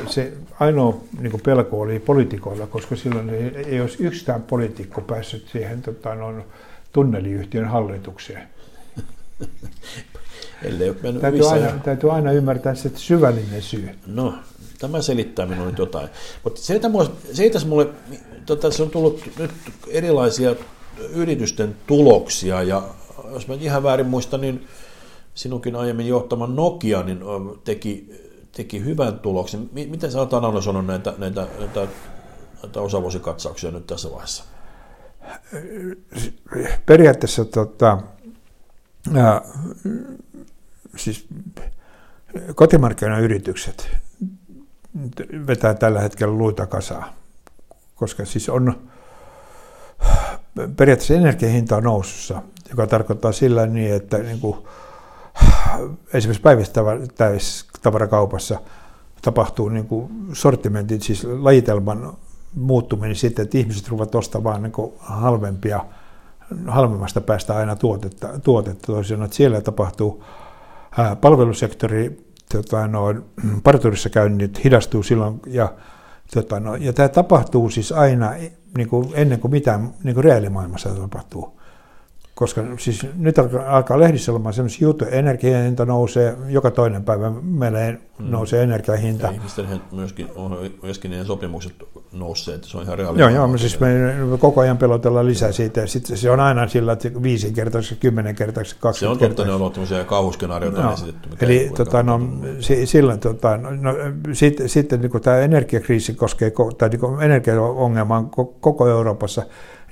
se 0.06 0.32
ainoa 0.60 1.00
niin 1.20 1.40
pelko 1.44 1.80
oli 1.80 1.98
poliitikoilla, 1.98 2.66
koska 2.66 2.96
silloin 2.96 3.30
ei, 3.30 3.64
ei 3.66 3.80
olisi 3.80 4.02
yhtään 4.04 4.42
poliitikko 4.42 5.00
päässyt 5.00 5.48
siihen 5.52 5.82
tota, 5.82 6.14
no, 6.14 6.34
tunneliyhtiön 6.92 7.68
hallitukseen. 7.68 8.48
Ellei 10.62 10.88
ole 10.88 10.96
mennyt 11.02 11.20
täytyy, 11.20 11.48
aina, 11.48 11.66
ja... 11.66 11.78
täytyy 11.84 12.12
aina 12.12 12.32
ymmärtää 12.32 12.74
se 12.74 12.90
syvällinen 12.94 13.62
syy. 13.62 13.90
No, 14.06 14.34
tämä 14.78 15.02
selittää 15.02 15.46
minulle 15.46 15.72
jotain. 15.78 16.08
Mutta 16.44 16.60
se, 16.60 16.74
että 16.74 16.88
se, 17.32 17.46
että 17.46 17.66
mulle, 17.66 17.88
tota, 18.46 18.70
se 18.70 18.82
on 18.82 18.90
tullut 18.90 19.22
nyt 19.38 19.50
erilaisia 19.88 20.54
yritysten 21.14 21.76
tuloksia, 21.86 22.62
ja 22.62 22.82
jos 23.32 23.48
mä 23.48 23.54
ihan 23.54 23.82
väärin 23.82 24.06
muistan, 24.06 24.40
niin 24.40 24.66
sinunkin 25.34 25.76
aiemmin 25.76 26.08
johtama 26.08 26.46
Nokia 26.46 27.02
niin 27.02 27.20
teki, 27.64 28.14
teki 28.52 28.84
hyvän 28.84 29.18
tuloksen. 29.18 29.70
Miten 29.72 30.12
sä 30.12 30.18
oot 30.18 30.34
analysoinut 30.34 30.86
näitä, 30.86 31.14
näitä, 31.18 31.46
näitä, 31.58 31.86
näitä 32.62 32.80
osavuosikatsauksia 32.80 33.70
nyt 33.70 33.86
tässä 33.86 34.10
vaiheessa? 34.10 34.44
Periaatteessa 36.86 37.44
tota, 37.44 37.98
siis 40.96 41.26
kotimarkkinayritykset 42.54 43.90
vetää 45.46 45.74
tällä 45.74 46.00
hetkellä 46.00 46.34
luita 46.34 46.66
kasaa, 46.66 47.14
koska 47.94 48.24
siis 48.24 48.48
on 48.48 48.74
periaatteessa 50.76 51.14
energiahinta 51.14 51.76
on 51.76 51.82
nousussa, 51.82 52.42
joka 52.70 52.86
tarkoittaa 52.86 53.32
sillä 53.32 53.66
niin, 53.66 53.94
että 53.94 54.18
niin 54.18 54.40
kuin, 54.40 54.56
esimerkiksi 56.14 56.42
päivittäistavarakaupassa 56.42 58.60
tapahtuu 59.22 59.68
niin 59.68 59.86
kuin 59.86 60.10
sortimentin, 60.32 61.00
siis 61.00 61.24
lajitelman 61.24 62.12
muuttuminen 62.54 63.16
sitten, 63.16 63.42
että 63.42 63.58
ihmiset 63.58 63.88
ruvat 63.88 64.14
ostamaan 64.14 64.62
niin 64.62 64.92
halvempia, 64.98 65.84
halvemmasta 66.66 67.20
päästä 67.20 67.56
aina 67.56 67.76
tuotetta, 67.76 68.28
tuotetta 68.44 68.86
toisin, 68.86 69.22
että 69.22 69.36
siellä 69.36 69.60
tapahtuu 69.60 70.24
palvelusektori, 71.20 72.26
tota, 72.52 72.88
no, 72.88 73.14
parturissa 73.62 74.10
käynnit 74.10 74.64
hidastuu 74.64 75.02
silloin 75.02 75.40
ja, 75.46 75.74
tota, 76.34 76.60
no, 76.60 76.74
ja 76.74 76.92
tämä 76.92 77.08
tapahtuu 77.08 77.70
siis 77.70 77.92
aina 77.92 78.30
niin 78.76 78.88
kuin 78.88 79.08
ennen 79.14 79.40
kuin 79.40 79.50
mitään 79.50 79.94
niin 80.04 80.14
kuin 80.14 80.24
reaalimaailmassa 80.24 80.94
tapahtuu. 80.94 81.59
Koska 82.40 82.62
siis 82.78 83.06
nyt 83.16 83.38
alkaa, 83.38 83.76
alkaa 83.76 84.00
lehdissä 84.00 84.32
olemaan 84.32 84.54
sellaisia 84.54 84.86
juttuja, 84.88 85.10
energiahinta 85.10 85.84
nousee, 85.84 86.36
joka 86.48 86.70
toinen 86.70 87.04
päivä 87.04 87.30
meillä 87.42 87.78
mm. 87.90 88.30
nousee 88.30 88.62
energiahinta. 88.62 89.26
Ja 89.26 89.32
ihmisten 89.32 89.80
myöskin, 89.92 90.28
on 90.36 90.70
myöskin 90.82 91.10
ne 91.10 91.24
sopimukset 91.24 91.72
nousseet, 92.12 92.64
se 92.64 92.78
on 92.78 92.84
ihan 92.84 92.98
reaali. 92.98 93.20
Joo, 93.20 93.28
joo, 93.28 93.48
me 93.48 93.58
siis 93.58 93.80
me, 93.80 93.88
koko 94.38 94.60
ajan 94.60 94.78
pelotellaan 94.78 95.26
lisää 95.26 95.52
siitä, 95.52 95.80
ja 95.80 95.86
sitten 95.86 96.16
se 96.16 96.30
on 96.30 96.40
aina 96.40 96.68
sillä, 96.68 96.92
että 96.92 97.22
viisi 97.22 97.52
kertaisesti, 97.52 97.96
kymmenen 97.96 98.34
kertaisesti, 98.34 98.80
kaksi 98.80 99.00
Se 99.00 99.08
on 99.08 99.18
totta, 99.18 99.44
ne 99.44 99.52
on 99.52 99.60
ollut 99.60 99.72
tämmöisiä 99.72 100.04
kauhuskenaarioita 100.04 100.82
no, 100.82 100.92
esitetty. 100.92 101.28
Eli 101.40 101.70
tota, 101.76 102.02
no, 102.02 102.20
silloin, 102.84 103.20
tota, 103.20 103.56
no, 103.56 103.70
no, 103.70 103.94
sitten, 104.32 104.68
sitten 104.68 105.00
niin 105.00 105.22
tämä 105.22 105.36
energiakriisi 105.36 106.14
koskee, 106.14 106.52
tai 106.78 106.88
niin 106.88 107.22
energiaongelma 107.22 108.16
on 108.16 108.30
koko 108.60 108.88
Euroopassa, 108.88 109.42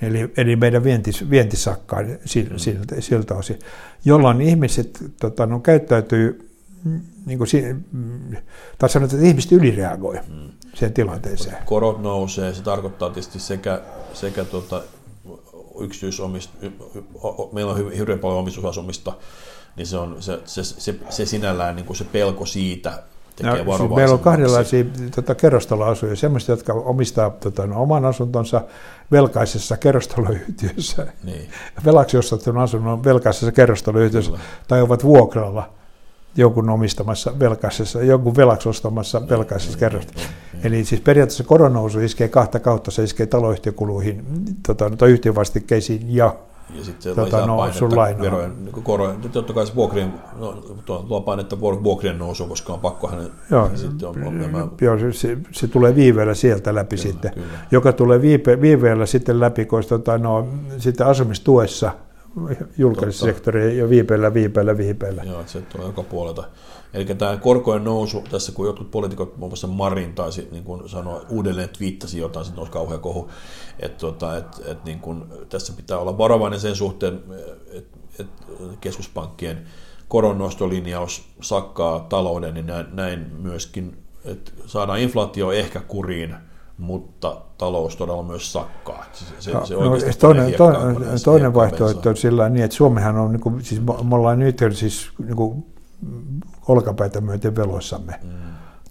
Eli, 0.03 0.33
eli 0.37 0.57
meidän 0.57 0.85
vientis, 0.85 1.31
vienti 1.31 1.57
sakkaa 1.57 2.01
siltä, 2.25 2.51
mm. 2.51 2.59
siltä, 2.59 3.01
siltä 3.01 3.35
osin, 3.35 3.59
jolloin 4.05 4.41
ihmiset 4.41 4.99
tota, 5.21 5.47
no, 5.47 5.61
käyttäytyy, 5.61 6.51
niin 7.27 7.39
kuin, 7.39 7.49
tai 8.79 8.89
sanotaan, 8.89 9.19
että 9.19 9.29
ihmiset 9.29 9.53
ylireagoi 9.53 10.21
mm. 10.29 10.51
siihen 10.75 10.93
tilanteeseen. 10.93 11.57
Korot 11.65 12.03
nousee, 12.03 12.55
se 12.55 12.63
tarkoittaa 12.63 13.11
tietysti 13.11 13.39
sekä, 13.39 13.83
sekä 14.13 14.45
tuota, 14.45 14.83
yksityisomista, 15.81 16.53
meillä 17.53 17.73
on 17.73 17.79
hyvin 17.79 18.19
paljon 18.19 18.39
omistusasumista, 18.39 19.13
niin 19.77 19.87
se 19.87 19.97
on 19.97 20.23
se, 20.23 20.41
se, 20.45 20.65
se, 20.65 20.95
se 21.11 21.27
sinällään 21.27 21.77
niin 21.77 21.87
kuin 21.87 21.97
se 21.97 22.05
pelko 22.05 22.47
siitä, 22.47 23.03
tekee 23.39 23.65
no, 23.65 23.77
siis 23.77 23.91
Meillä 23.91 24.15
on 24.15 24.21
kahdenlaisia 24.21 24.85
tota, 25.15 25.35
kerrostaloasuja, 25.35 26.17
sellaisia, 26.17 26.53
jotka 26.53 26.73
omistaa 26.73 27.31
tota, 27.31 27.63
oman 27.75 28.05
asuntonsa 28.05 28.61
velkaisessa 29.13 29.77
kerrostaloyhtiössä, 29.77 31.07
niin. 31.25 31.49
velaksi 31.85 32.17
ostetun 32.17 32.59
asunnon 32.59 33.05
velkaisessa 33.05 33.53
kerrostaloyhtiössä, 33.53 34.31
Kyllä. 34.31 34.45
tai 34.69 34.83
ovat 34.83 35.05
vuokralla 35.05 35.71
jonkun 36.37 36.71
omistamassa 36.71 37.39
velkaisessa, 37.39 38.03
jonkun 38.03 38.37
velaksi 38.37 38.69
ostamassa 38.69 39.19
niin, 39.19 39.29
velkaisessa 39.29 39.73
niin, 39.73 39.81
kerrostalossa. 39.81 40.29
Niin, 40.29 40.63
niin. 40.63 40.75
Eli 40.75 40.85
siis 40.85 41.01
periaatteessa 41.01 41.45
koronousu 41.45 42.01
iskee 42.01 42.29
kahta 42.29 42.61
kautta, 42.61 42.91
se 42.91 43.03
iskee 43.03 43.27
taloyhtiökuluihin, 43.27 44.25
tota, 44.67 45.07
yhtiövastikkeisiin 45.07 46.15
ja 46.15 46.35
ja 46.75 46.85
sitten 46.85 47.15
tota, 47.15 47.47
no, 47.47 47.57
painetta 47.57 48.23
verojen, 48.23 48.65
niin 48.65 48.83
korojen, 48.83 49.17
totta 49.33 49.53
kai 49.53 49.67
se 49.67 49.75
vuokrien, 49.75 50.15
no, 50.39 50.53
tuo, 50.85 51.05
tuo 51.09 51.21
painetta 51.21 51.61
vuokrien 51.61 52.19
nousu, 52.19 52.47
koska 52.47 52.73
on 52.73 52.81
pakko 52.81 53.09
hänen, 53.09 53.31
joo, 53.51 53.71
sitten 53.75 54.09
on, 54.09 54.25
on 54.25 54.39
nämä... 54.39 54.67
joo 54.81 54.99
se, 55.13 55.39
se, 55.53 55.69
tulee 55.69 55.95
viiveellä 55.95 56.35
sieltä 56.35 56.75
läpi 56.75 56.97
kyllä, 56.97 57.03
sitten, 57.03 57.35
kyllä. 57.35 57.47
joka 57.71 57.93
tulee 57.93 58.23
viive, 58.23 58.61
viiveellä 58.61 59.07
sitten 59.07 59.41
läpi, 59.41 59.65
koska 59.65 59.89
tota, 59.89 60.19
no, 60.19 60.49
sitten 60.79 61.07
asumistuessa 61.07 61.93
julkisen 62.79 63.13
sektorin 63.13 63.79
jo 63.79 63.89
viipeillä, 63.89 64.35
viipeillä, 64.35 64.77
viipeillä. 64.77 65.23
Joo, 65.23 65.41
että 65.41 65.53
se 65.53 65.61
tulee 65.61 65.87
joka 65.87 66.03
puolelta. 66.03 66.45
Eli 66.95 67.05
tämä 67.05 67.37
korkojen 67.37 67.85
nousu, 67.85 68.25
tässä 68.31 68.53
kun 68.53 68.67
jotkut 68.67 68.91
poliitikot, 68.91 69.37
muun 69.37 69.51
muassa 69.51 69.67
Marin 69.67 70.15
taisi 70.15 70.49
niin 70.53 70.65
kuin 70.65 70.89
sanoa, 70.89 71.25
uudelleen 71.29 71.69
twiittasi 71.69 72.19
jotain, 72.19 72.45
sitten 72.45 72.57
nousi 72.57 72.73
kauhean 72.73 73.01
kohu, 73.01 73.31
että, 73.81 73.99
tota, 73.99 74.37
että, 74.37 74.57
että 74.67 74.85
niin 74.85 75.01
kuin, 75.01 75.25
tässä 75.49 75.73
pitää 75.73 75.99
olla 75.99 76.19
varovainen 76.19 76.61
sen 76.61 76.77
suhteen, 76.77 77.21
että, 77.73 77.99
että 78.19 78.43
keskuspankkien 78.81 79.67
koronnostolinjaus 80.09 81.29
sakkaa 81.41 82.01
talouden, 82.01 82.55
niin 82.55 82.67
näin, 82.67 82.87
näin 82.93 83.27
myöskin, 83.39 83.97
että 84.25 84.53
saadaan 84.67 84.99
inflaatio 84.99 85.53
ehkä 85.53 85.81
kuriin, 85.81 86.35
mutta 86.79 87.37
talous 87.59 87.97
todella 87.97 88.23
myös 88.23 88.53
sakkaa. 88.53 89.05
Se, 89.13 89.25
se, 89.39 89.53
no, 89.53 89.67
se 89.67 89.75
no, 89.75 89.81
toinen, 90.19 90.55
toinen, 90.55 90.97
toinen 91.25 91.55
vaihtoehto 91.55 92.09
on 92.09 92.17
sillä 92.17 92.49
niin, 92.49 92.65
että 92.65 92.77
Suomihan 92.77 93.17
on, 93.17 93.33
niin 93.33 93.41
kuin, 93.41 93.65
siis 93.65 93.81
me 93.81 94.15
ollaan 94.15 94.39
nyt 94.39 94.59
siis 94.73 95.11
niin 95.25 95.37
kuin, 95.37 95.67
olkapäitä 96.69 97.21
myöten 97.21 97.57
veloissamme. 97.57 98.15
Mm. 98.23 98.31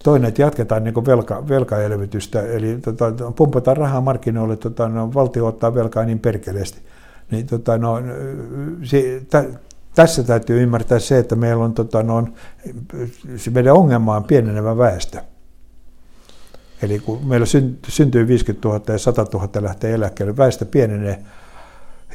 Toinen, 0.03 0.27
että 0.27 0.41
jatketaan 0.41 0.84
niin 0.84 1.06
velka, 1.06 1.48
velkaelvytystä, 1.48 2.41
eli 2.41 2.77
tota, 2.77 3.13
pumpataan 3.36 3.77
rahaa 3.77 4.01
markkinoille, 4.01 4.56
tota, 4.56 4.89
no, 4.89 5.13
valtio 5.13 5.48
ottaa 5.48 5.75
velkaa 5.75 6.06
niin 6.06 6.20
perkeleesti. 6.20 6.82
Niin, 7.32 7.48
tota, 7.48 7.77
no, 7.77 8.00
se, 8.84 9.22
tä, 9.29 9.46
tässä 9.96 10.24
täytyy 10.24 10.62
ymmärtää 10.63 11.00
se, 11.00 11.20
että 11.20 11.36
meillä 11.36 11.63
on, 11.63 11.74
tota, 11.74 12.03
no, 12.03 12.27
se 13.38 13.51
meidän 13.51 13.75
ongelma 13.75 14.15
on 14.15 14.24
pienenevä 14.24 14.77
väestö. 14.77 15.22
Eli 16.81 17.00
kun 17.00 17.25
meillä 17.25 17.46
syntyy 17.88 18.27
50 18.27 18.67
000 18.67 18.81
ja 18.88 18.98
100 18.98 19.25
000 19.34 19.50
lähtee 19.60 19.93
eläkkeelle, 19.93 20.38
väestö 20.38 20.65
pienenee 20.65 21.24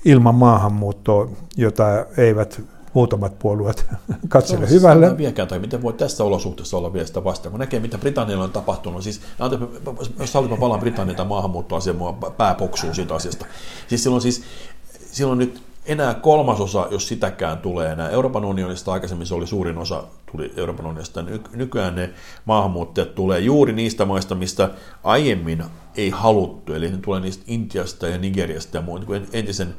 ilman 0.04 0.34
maahanmuuttoa, 0.34 1.28
jota 1.56 2.06
eivät 2.16 2.62
muutamat 2.94 3.38
puolueet 3.38 3.86
katsele 4.28 4.70
hyvälle. 4.70 5.18
Viekään, 5.18 5.48
tai 5.48 5.58
miten 5.58 5.82
voi 5.82 5.92
tässä 5.92 6.24
olosuhteessa 6.24 6.76
olla 6.76 6.92
vielä 6.92 7.06
sitä 7.06 7.24
vastaan, 7.24 7.50
kun 7.50 7.60
näkee, 7.60 7.80
mitä 7.80 7.98
Britannialla 7.98 8.44
on 8.44 8.50
tapahtunut. 8.50 9.02
Siis, 9.02 9.20
jos 10.18 10.34
halutaan 10.34 10.60
palaan 10.60 10.80
Britannian 10.80 11.16
tai 11.16 11.26
maahanmuuttoasiaan, 11.26 11.96
mua 11.96 12.12
pää 12.12 12.54
poksuu 12.54 12.94
siitä 12.94 13.14
asiasta. 13.14 13.46
Siis 13.88 14.02
silloin, 14.02 14.22
siis, 14.22 14.42
silloin 15.10 15.38
nyt 15.38 15.62
enää 15.86 16.14
kolmasosa, 16.14 16.88
jos 16.90 17.08
sitäkään 17.08 17.58
tulee 17.58 17.92
enää. 17.92 18.10
Euroopan 18.10 18.44
unionista 18.44 18.92
aikaisemmin 18.92 19.26
se 19.26 19.34
oli 19.34 19.46
suurin 19.46 19.78
osa 19.78 20.04
tuli 20.32 20.52
Euroopan 20.56 20.86
unionista. 20.86 21.24
Nykyään 21.52 21.94
ne 21.94 22.10
maahanmuuttajat 22.44 23.14
tulee 23.14 23.40
juuri 23.40 23.72
niistä 23.72 24.04
maista, 24.04 24.34
mistä 24.34 24.70
aiemmin 25.04 25.64
ei 25.96 26.10
haluttu. 26.10 26.72
Eli 26.72 26.90
ne 26.90 26.98
tulee 27.02 27.20
niistä 27.20 27.44
Intiasta 27.46 28.06
ja 28.06 28.18
Nigeriasta 28.18 28.76
ja 28.76 28.82
muun 28.82 29.00
niin 29.08 29.28
entisen 29.32 29.74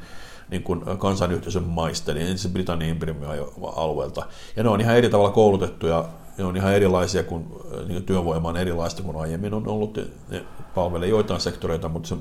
niin 0.50 0.62
kuin 0.62 0.80
kansanyhteisön 0.98 1.64
maista, 1.64 2.12
eli 2.12 2.20
entisen 2.20 2.52
Britannian 2.52 2.90
imperiumin 2.90 3.28
alueelta. 3.76 4.26
Ja 4.56 4.62
ne 4.62 4.68
on 4.68 4.80
ihan 4.80 4.96
eri 4.96 5.10
tavalla 5.10 5.30
koulutettuja, 5.30 6.04
ne 6.38 6.44
on 6.44 6.56
ihan 6.56 6.74
erilaisia 6.74 7.22
kuin, 7.22 7.46
niin 7.88 8.02
työvoima 8.02 8.48
on 8.48 8.56
erilaista 8.56 9.02
kuin 9.02 9.16
aiemmin 9.16 9.54
on 9.54 9.68
ollut. 9.68 9.98
Ne 10.28 10.44
palvelee 10.74 11.08
joitain 11.08 11.40
sektoreita, 11.40 11.88
mutta 11.88 12.08
se, 12.08 12.16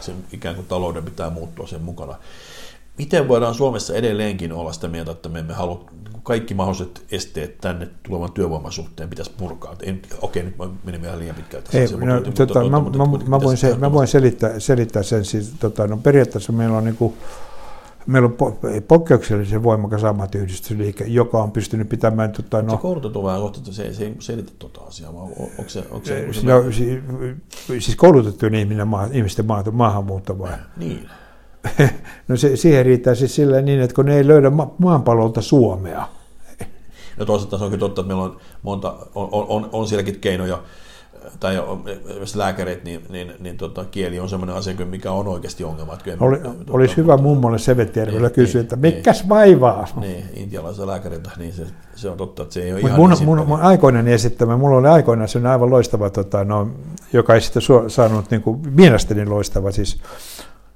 se 0.00 0.12
ikään 0.32 0.54
kuin 0.54 0.66
talouden 0.66 1.04
pitää 1.04 1.30
muuttua 1.30 1.66
sen 1.66 1.82
mukana. 1.82 2.14
Miten 2.98 3.28
voidaan 3.28 3.54
Suomessa 3.54 3.94
edelleenkin 3.94 4.52
olla 4.52 4.72
sitä 4.72 4.88
mieltä, 4.88 5.12
että 5.12 5.28
me 5.28 5.38
emme 5.38 5.52
halua 5.52 5.84
kaikki 6.22 6.54
mahdolliset 6.54 7.04
esteet 7.10 7.58
tänne 7.60 7.88
tulevan 8.02 8.32
työvoiman 8.32 8.72
suhteen 8.72 9.08
pitäisi 9.10 9.32
purkaa? 9.38 9.76
En, 9.82 10.02
okei, 10.22 10.42
nyt 10.42 10.58
mä 10.58 10.68
menin 10.84 11.02
vielä 11.02 11.18
liian 11.18 11.36
pitkältä. 11.36 11.78
Ei, 11.78 11.86
no, 11.86 12.14
mutta, 12.14 12.46
tota, 12.46 12.60
mutta, 12.60 12.70
mä, 12.70 12.80
mutta, 12.80 12.98
mä, 12.98 13.04
mutta, 13.04 13.26
mä, 13.26 13.40
voin 13.40 13.56
se, 13.56 13.76
mä 13.76 13.92
voin 13.92 14.08
selittää, 14.08 14.60
selittää 14.60 15.02
sen. 15.02 15.24
Siis, 15.24 15.54
tota, 15.60 15.86
no, 15.86 15.96
periaatteessa 15.96 16.52
meillä 16.52 16.76
on 16.76 16.84
niin 16.84 16.96
kuin, 16.96 17.14
meillä 18.06 18.26
on 18.26 18.36
poikkeuksellisen 18.88 19.62
voimakas 19.62 20.04
ammattiyhdistysliike, 20.04 21.04
joka 21.04 21.42
on 21.42 21.52
pystynyt 21.52 21.88
pitämään... 21.88 22.32
Tota, 22.32 22.62
no, 22.62 22.70
se 22.70 22.76
koulutettu 22.76 23.24
vähän 23.24 23.40
kohta, 23.40 23.60
se, 23.72 23.94
se 23.94 24.04
ei 24.04 24.14
selitä 24.18 24.52
tuota 24.58 24.80
asiaa, 24.80 25.14
vai 25.14 25.22
onko 25.22 25.64
se... 25.66 25.84
Onko 25.90 26.06
se, 26.06 26.20
onko 26.20 26.32
se 26.32 26.46
no, 26.46 26.72
siis, 26.72 27.00
siis 27.84 27.96
koulutettujen 27.96 28.54
ihminen, 28.54 28.88
ihmisten 29.12 29.46
maa, 29.46 29.64
maahanmuutto 29.72 30.38
vai? 30.38 30.52
Niin. 30.76 31.08
no 32.28 32.36
se, 32.36 32.56
siihen 32.56 32.86
riittää 32.86 33.14
siis 33.14 33.34
sillä 33.34 33.60
niin, 33.60 33.80
että 33.80 33.94
kun 33.94 34.06
ne 34.06 34.16
ei 34.16 34.26
löydä 34.26 34.50
ma- 34.50 34.74
maanpallolta 34.78 35.40
Suomea. 35.40 36.08
No 37.16 37.24
toisaalta 37.24 37.58
se 37.58 37.64
onkin 37.64 37.80
totta, 37.80 38.00
että 38.00 38.08
meillä 38.08 38.24
on 38.24 38.36
monta, 38.62 38.94
on, 39.14 39.28
on, 39.32 39.68
on 39.72 39.86
sielläkin 39.86 40.20
keinoja, 40.20 40.62
tai 41.40 41.62
jos 42.20 42.36
lääkärit, 42.36 42.84
niin, 42.84 43.02
niin, 43.08 43.32
niin 43.40 43.56
tota, 43.56 43.84
kieli 43.84 44.20
on 44.20 44.28
sellainen 44.28 44.56
asia, 44.56 44.86
mikä 44.86 45.12
on 45.12 45.28
oikeasti 45.28 45.64
ongelma. 45.64 45.94
Että 45.94 46.16
Oli, 46.20 46.38
me, 46.38 46.44
tota, 46.44 46.72
olisi 46.72 46.96
hyvä 46.96 47.16
mummolle 47.16 47.58
Sevetjärvellä 47.58 48.28
niin, 48.28 48.34
kysyä, 48.34 48.60
että 48.60 48.76
niin, 48.76 48.94
mikäs 48.94 49.28
vaivaa? 49.28 49.88
Niin, 50.00 50.24
intialaisella 50.34 50.92
lääkäriltä, 50.92 51.30
niin 51.36 51.52
se, 51.52 51.66
se 51.94 52.10
on 52.10 52.16
totta, 52.16 52.42
että 52.42 52.54
se 52.54 52.62
ei 52.62 52.72
ole 52.72 52.80
Mut 52.80 52.88
ihan 52.88 53.00
mun, 53.00 53.10
niin 53.10 53.24
mun, 53.24 53.46
mun 53.46 53.60
aikoinen 53.60 54.08
esittämä, 54.08 54.56
mulla 54.56 54.76
oli 54.76 54.88
aikoinaan 54.88 55.28
se 55.28 55.48
aivan 55.48 55.70
loistava, 55.70 56.10
tota, 56.10 56.44
no, 56.44 56.68
joka 57.12 57.34
ei 57.34 57.40
sitten 57.40 57.62
saanut 57.88 58.30
niin 58.30 58.42
kuin, 58.42 58.60
mielestäni 58.70 59.26
loistava, 59.26 59.70
siis 59.70 60.00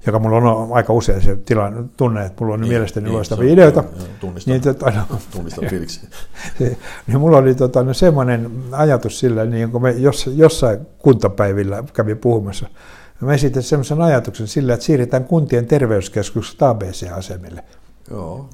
joka 0.06 0.18
mulla 0.18 0.36
on 0.36 0.72
aika 0.72 0.92
usein 0.92 1.22
se 1.22 1.36
tilanne, 1.36 1.84
tunne, 1.96 2.26
että 2.26 2.44
mulla 2.44 2.54
on 2.54 2.60
niin, 2.60 2.68
mielestäni 2.68 3.04
niin, 3.04 3.14
loistavia 3.14 3.52
ideoita. 3.52 3.84
Tunnistan, 4.20 4.52
niin, 4.52 4.62
tota, 4.62 4.90
no, 4.90 5.18
tunnistan 5.30 5.64
niin 7.06 7.20
mulla 7.20 7.38
oli 7.38 7.54
tota, 7.54 7.82
no, 7.82 7.94
semmoinen 7.94 8.50
ajatus 8.72 9.20
sillä, 9.20 9.44
niin 9.44 9.70
kun 9.70 9.82
me 9.82 9.90
jos, 9.90 10.30
jossain 10.34 10.78
kuntapäivillä 10.98 11.84
kävi 11.92 12.14
puhumassa, 12.14 12.68
mä 13.20 13.34
esitin 13.34 13.62
semmoisen 13.62 14.02
ajatuksen 14.02 14.46
sillä, 14.46 14.74
että 14.74 14.86
siirretään 14.86 15.24
kuntien 15.24 15.66
terveyskeskukset 15.66 16.62
ABC-asemille. 16.62 17.64
Joo. 18.10 18.48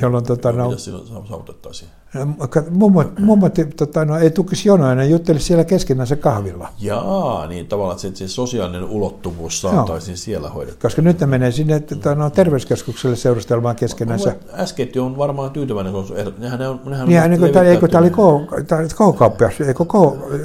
Jolloin, 0.00 0.24
tota, 0.24 0.52
no, 0.52 0.68
Mitä 0.68 0.80
silloin 0.80 1.06
saavutettaisiin? 1.06 1.90
Mummot 3.18 3.54
tota, 3.76 4.04
no, 4.04 4.18
ei 4.18 4.30
tukisi 4.30 4.68
jonoja, 4.68 4.94
ne 4.94 5.06
juttelisi 5.06 5.46
siellä 5.46 5.64
keskenään 5.64 6.06
se 6.06 6.16
kahvilla. 6.16 6.68
Jaa, 6.80 7.46
niin 7.46 7.66
tavallaan, 7.66 7.98
että 8.06 8.18
se, 8.18 8.28
se 8.28 8.34
sosiaalinen 8.34 8.84
ulottuvuus 8.84 9.60
saataisiin 9.60 10.12
no. 10.12 10.16
siellä 10.16 10.48
hoidettua. 10.48 10.82
Koska 10.82 11.02
nyt 11.02 11.20
ne 11.20 11.26
menee 11.26 11.52
sinne 11.52 11.80
tota, 11.80 12.14
no, 12.14 12.30
terveyskeskukselle 12.30 13.16
seurustelmaan 13.16 13.76
keskenään. 13.76 14.20
Äsketti 14.52 14.98
on 14.98 15.18
varmaan 15.18 15.50
tyytyväinen, 15.50 15.92
koska 15.92 16.14
nehän, 16.14 16.58
nehän, 16.58 16.80
nehän 16.84 17.08
niin, 17.08 17.40
niin 17.40 17.52
tämä, 17.52 17.64
eikö, 17.64 17.88
tämä 17.88 18.00
oli 18.00 18.10
K-kauppias, 18.88 19.60
eikö 19.60 19.84
K, 19.84 19.92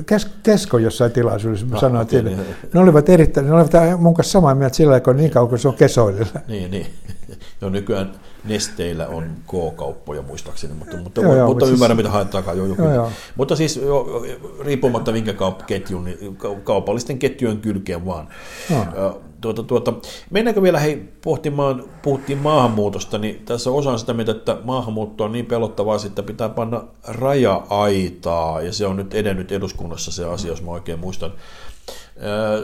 kes, 0.06 0.28
Kesko 0.44 0.78
jossain 0.78 1.12
tilaisuudessa, 1.12 1.66
mä 1.66 1.74
no, 1.74 1.80
sanoin, 1.80 2.02
että 2.02 2.22
niin. 2.22 2.40
ne 2.74 2.80
olivat 2.80 3.10
erittäin, 3.10 3.48
ne 3.48 3.54
olivat 3.54 4.02
mun 4.02 4.14
kanssa 4.14 4.32
samaa 4.32 4.56
mieltä 4.56 4.76
sillä 4.76 5.00
kun 5.00 5.18
niin 5.18 5.32
kauan 5.32 5.50
kuin 5.50 5.60
se 5.60 5.68
on 5.68 5.74
kesoililla. 5.74 6.40
Niin, 6.48 6.72
niin. 6.72 6.88
Jo 7.62 7.70
nykyään 7.70 8.12
nesteillä 8.44 9.08
on 9.08 9.36
K-kauppoja 9.48 10.22
muistaakseni, 10.22 10.74
mutta, 10.74 10.98
mutta, 10.98 11.22
joo, 11.22 11.36
joo, 11.36 11.48
mutta 11.48 11.66
siis, 11.66 11.74
ymmärrän, 11.74 11.98
mitä 11.98 12.10
haetaan. 12.10 12.58
Jo, 12.58 12.66
joo, 12.66 12.94
joo. 12.94 13.12
Mutta 13.36 13.56
siis 13.56 13.76
jo, 13.78 14.24
riippumatta 14.60 15.12
minkä 15.12 15.34
ketjun, 15.68 16.04
niin 16.04 16.38
kaupallisten 16.64 17.20
ketjujen 17.20 17.58
kylkeen 17.58 18.06
vaan. 18.06 18.28
No. 18.70 19.22
Tuota, 19.42 19.64
tuota, 19.64 19.94
mennäänkö 20.30 20.62
vielä 20.62 20.80
hei, 20.80 21.10
pohtimaan, 21.24 21.84
puhuttiin 22.02 22.38
maahanmuutosta, 22.38 23.18
niin 23.18 23.42
tässä 23.46 23.72
osa 23.72 23.92
on 23.92 24.00
sitä 24.00 24.14
mieltä, 24.14 24.32
että 24.32 24.58
maahanmuutto 24.64 25.24
on 25.24 25.32
niin 25.32 25.46
pelottavaa, 25.46 25.98
että 26.06 26.24
pitää 26.24 26.50
panna 26.50 26.84
raja-aitaa, 27.08 28.62
ja 28.62 28.74
se 28.74 28.86
on 28.88 28.96
nyt 28.96 29.14
edennyt 29.14 29.52
eduskunnassa 29.52 30.12
se 30.12 30.26
asia, 30.26 30.52
jos 30.52 30.62
mä 30.62 30.72
oikein 30.72 31.00
muistan. 31.00 31.34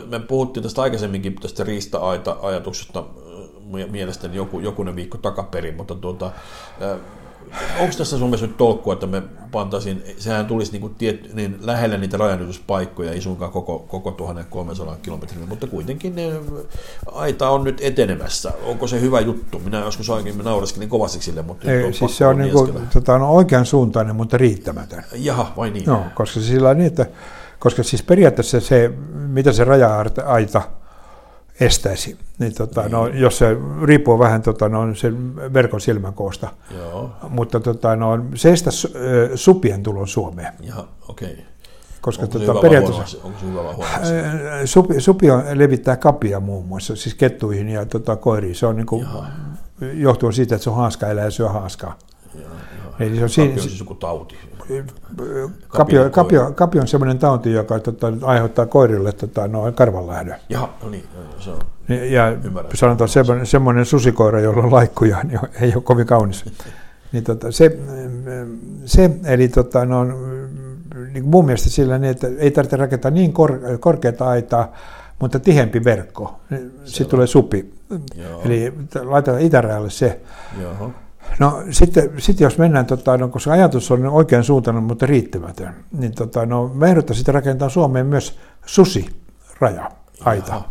Me 0.10 0.20
puhuttiin 0.20 0.64
tästä 0.64 0.82
aikaisemminkin 0.82 1.36
tästä 1.36 1.64
riista-aita-ajatuksesta 1.64 3.04
mielestäni 3.92 4.36
joku, 4.36 4.60
jokunen 4.60 4.96
viikko 4.96 5.18
takaperin, 5.18 5.76
mutta 5.76 5.96
tuota, 5.96 6.32
onko 7.80 7.96
tässä 7.98 8.18
Suomessa 8.18 8.48
nyt 8.48 8.58
tolkkua, 8.58 8.94
että 8.94 9.08
me 9.08 9.24
pantaisiin, 9.52 10.04
sehän 10.18 10.46
tulisi 10.46 10.72
niin, 10.72 10.82
kuin 10.82 10.96
tiet, 10.96 11.34
niin 11.34 11.58
lähelle 11.62 11.98
niitä 11.98 12.18
rajanylityspaikkoja, 12.18 13.12
ei 13.12 13.22
suinkaan 13.22 13.52
koko, 13.52 13.80
koko 13.80 14.12
1300 14.12 14.96
kilometriä, 15.02 15.46
mutta 15.48 15.68
kuitenkin 15.68 16.16
ne, 16.16 16.32
aita 17.12 17.50
on 17.50 17.64
nyt 17.64 17.82
etenemässä. 17.82 18.52
Onko 18.64 18.88
se 18.88 19.02
hyvä 19.02 19.20
juttu? 19.20 19.60
Minä 19.60 19.80
joskus 19.80 20.10
aiemmin 20.10 20.46
naureskelin 20.46 20.90
kovasti 20.90 21.22
sille, 21.22 21.42
mutta 21.42 21.72
ei, 21.72 21.94
siis 21.94 22.18
se 22.18 22.28
on, 22.28 22.38
niin 22.38 22.52
kuin, 22.52 22.74
tota, 22.94 23.16
on 23.16 23.22
oikean 23.22 23.66
suuntainen, 23.66 24.16
mutta 24.16 24.38
riittämätön. 24.38 25.04
Jaha, 25.14 25.54
vai 25.58 25.70
niin? 25.70 25.86
No, 25.86 26.04
koska 26.16 26.40
sillä 26.40 26.70
on 26.70 26.78
niin, 26.78 26.88
että, 26.88 27.06
koska 27.60 27.84
siis 27.84 28.04
periaatteessa 28.04 28.60
se, 28.60 28.94
mitä 29.14 29.52
se 29.52 29.64
raja-aita 29.64 30.62
estäisi. 31.60 32.18
Niin, 32.40 32.54
tota, 32.56 32.82
niin. 32.82 32.92
No, 32.92 33.08
jos 33.08 33.38
se 33.38 33.58
riippuu 33.84 34.20
vähän 34.20 34.42
tota, 34.42 34.70
no, 34.70 34.96
sen 34.96 35.36
verkon 35.54 35.82
silmänkoosta. 35.82 36.48
Joo. 36.78 37.12
Mutta 37.30 37.60
tota, 37.60 37.96
no, 37.96 38.26
se 38.36 38.52
estä 38.54 38.70
supien 39.36 39.84
tulon 39.84 40.08
Suomeen. 40.08 40.54
Jaha, 40.62 40.88
okei. 41.08 41.32
Okay. 41.32 41.44
Koska 42.02 42.24
onko 42.24 42.40
tota, 42.40 42.62
periaatteessa 42.62 43.18
onko 43.24 43.40
se 43.40 43.46
hyvä 43.46 43.64
vai 43.64 44.68
supi, 44.68 45.02
supi 45.02 45.32
on, 45.32 45.44
levittää 45.54 45.98
kapia 45.98 46.40
muun 46.40 46.66
muassa, 46.66 46.96
siis 46.96 47.16
kettuihin 47.16 47.70
ja 47.70 47.86
tota, 47.86 48.16
koiriin. 48.16 48.56
Se 48.56 48.66
on 48.66 48.76
niin 48.76 48.86
kuin, 48.86 49.08
johtuu 49.94 50.32
siitä, 50.32 50.56
että 50.56 50.64
se 50.64 50.70
on 50.70 50.76
haaska 50.76 51.06
ja 51.06 51.32
syö 51.32 51.50
haaskaa. 51.50 51.98
Eli 53.00 53.16
se 53.16 53.24
on 53.24 53.30
siinä, 53.30 53.50
kapio 53.50 53.64
on 53.64 53.70
siis 53.70 53.80
joku 53.80 53.96
tauti. 53.96 54.38
Kapio, 55.68 56.10
kapio, 56.10 56.52
kapio 56.56 56.82
on 56.82 56.88
sellainen 56.88 57.20
tauti, 57.20 57.54
joka 57.54 57.80
tota, 57.80 58.14
aiheuttaa 58.22 58.66
koirille 58.66 59.12
tota, 59.12 59.48
no, 59.48 59.72
karvanlähdön. 59.72 60.36
Jaha, 60.50 60.74
no 60.84 60.90
niin, 60.90 61.04
se 61.40 61.50
on. 61.50 61.60
Ja 62.12 62.30
Ymmärrän. 62.30 62.72
sanotaan 62.76 63.10
semmoinen, 63.10 63.46
semmoinen 63.46 63.86
susikoira, 63.86 64.40
jolla 64.40 64.64
on 64.64 64.72
laikkuja, 64.72 65.24
niin 65.24 65.40
ei 65.62 65.72
ole 65.76 65.84
kovin 65.84 66.08
kaunis. 66.08 66.46
niin, 67.12 67.24
tota, 67.24 67.52
se, 67.52 67.78
se, 68.86 69.12
eli 69.26 69.48
tota, 69.48 69.86
no, 69.86 70.04
niin 71.14 71.26
mun 71.26 71.46
mielestä 71.46 71.70
sillä 71.70 71.98
niin, 71.98 72.12
että 72.12 72.28
ei 72.38 72.52
tarvitse 72.52 72.78
rakentaa 72.78 73.12
niin 73.12 73.34
kor, 73.34 73.60
korkeata 73.80 74.28
aitaa, 74.28 74.74
mutta 75.20 75.40
tihempi 75.40 75.84
verkko. 75.84 76.40
Sitten 76.86 77.08
tulee 77.08 77.28
supi. 77.28 77.74
Joo. 78.16 78.42
Eli 78.46 78.74
laitetaan 79.02 79.42
itärajalle 79.42 79.90
se. 79.90 80.20
Joo. 80.62 80.92
No 81.40 81.64
sitten, 81.72 82.12
sitten 82.18 82.46
jos 82.46 82.58
mennään, 82.58 82.86
tota, 82.86 83.18
no, 83.18 83.28
koska 83.28 83.52
ajatus 83.52 83.92
on 83.92 84.06
oikean 84.06 84.44
suuntainen, 84.44 84.84
mutta 84.84 85.06
riittämätön, 85.06 85.74
niin 85.92 86.16
tota, 86.16 86.46
no, 86.46 86.72
mä 86.74 86.88
ehdottaisin 86.88 87.20
sitä 87.22 87.32
rakentaa 87.32 87.70
Suomeen 87.70 88.06
myös 88.06 88.40
susi-raja, 88.66 89.92
aita. 90.26 90.62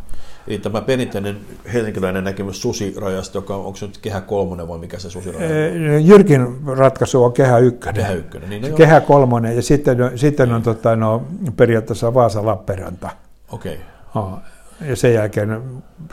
Eli 0.48 0.58
tämä 0.58 0.80
perinteinen 0.80 1.36
helsinkiläinen 1.72 2.24
näkemys 2.24 2.62
susirajasta, 2.62 3.38
joka 3.38 3.56
on, 3.56 3.64
onko 3.64 3.76
se 3.76 3.86
nyt 3.86 3.98
kehä 3.98 4.20
kolmonen 4.20 4.68
vai 4.68 4.78
mikä 4.78 4.98
se 4.98 5.10
susiraja 5.10 5.46
on? 5.46 6.06
Jyrkin 6.06 6.46
ratkaisu 6.66 7.24
on 7.24 7.32
kehä 7.32 7.58
ykkönen. 7.58 8.02
Kehä 8.02 8.12
ykkönen, 8.12 8.50
niin 8.50 8.74
Kehä 8.74 9.00
kolmonen 9.00 9.56
ja 9.56 9.62
sitten, 9.62 9.98
sitten 10.16 10.52
on 10.52 10.62
tota, 10.62 10.96
no, 10.96 11.26
periaatteessa 11.56 12.14
Vaasa-Lappeenranta. 12.14 13.10
Okei. 13.48 13.80
Okay. 14.14 14.38
Ja 14.80 14.96
sen 14.96 15.14
jälkeen 15.14 15.62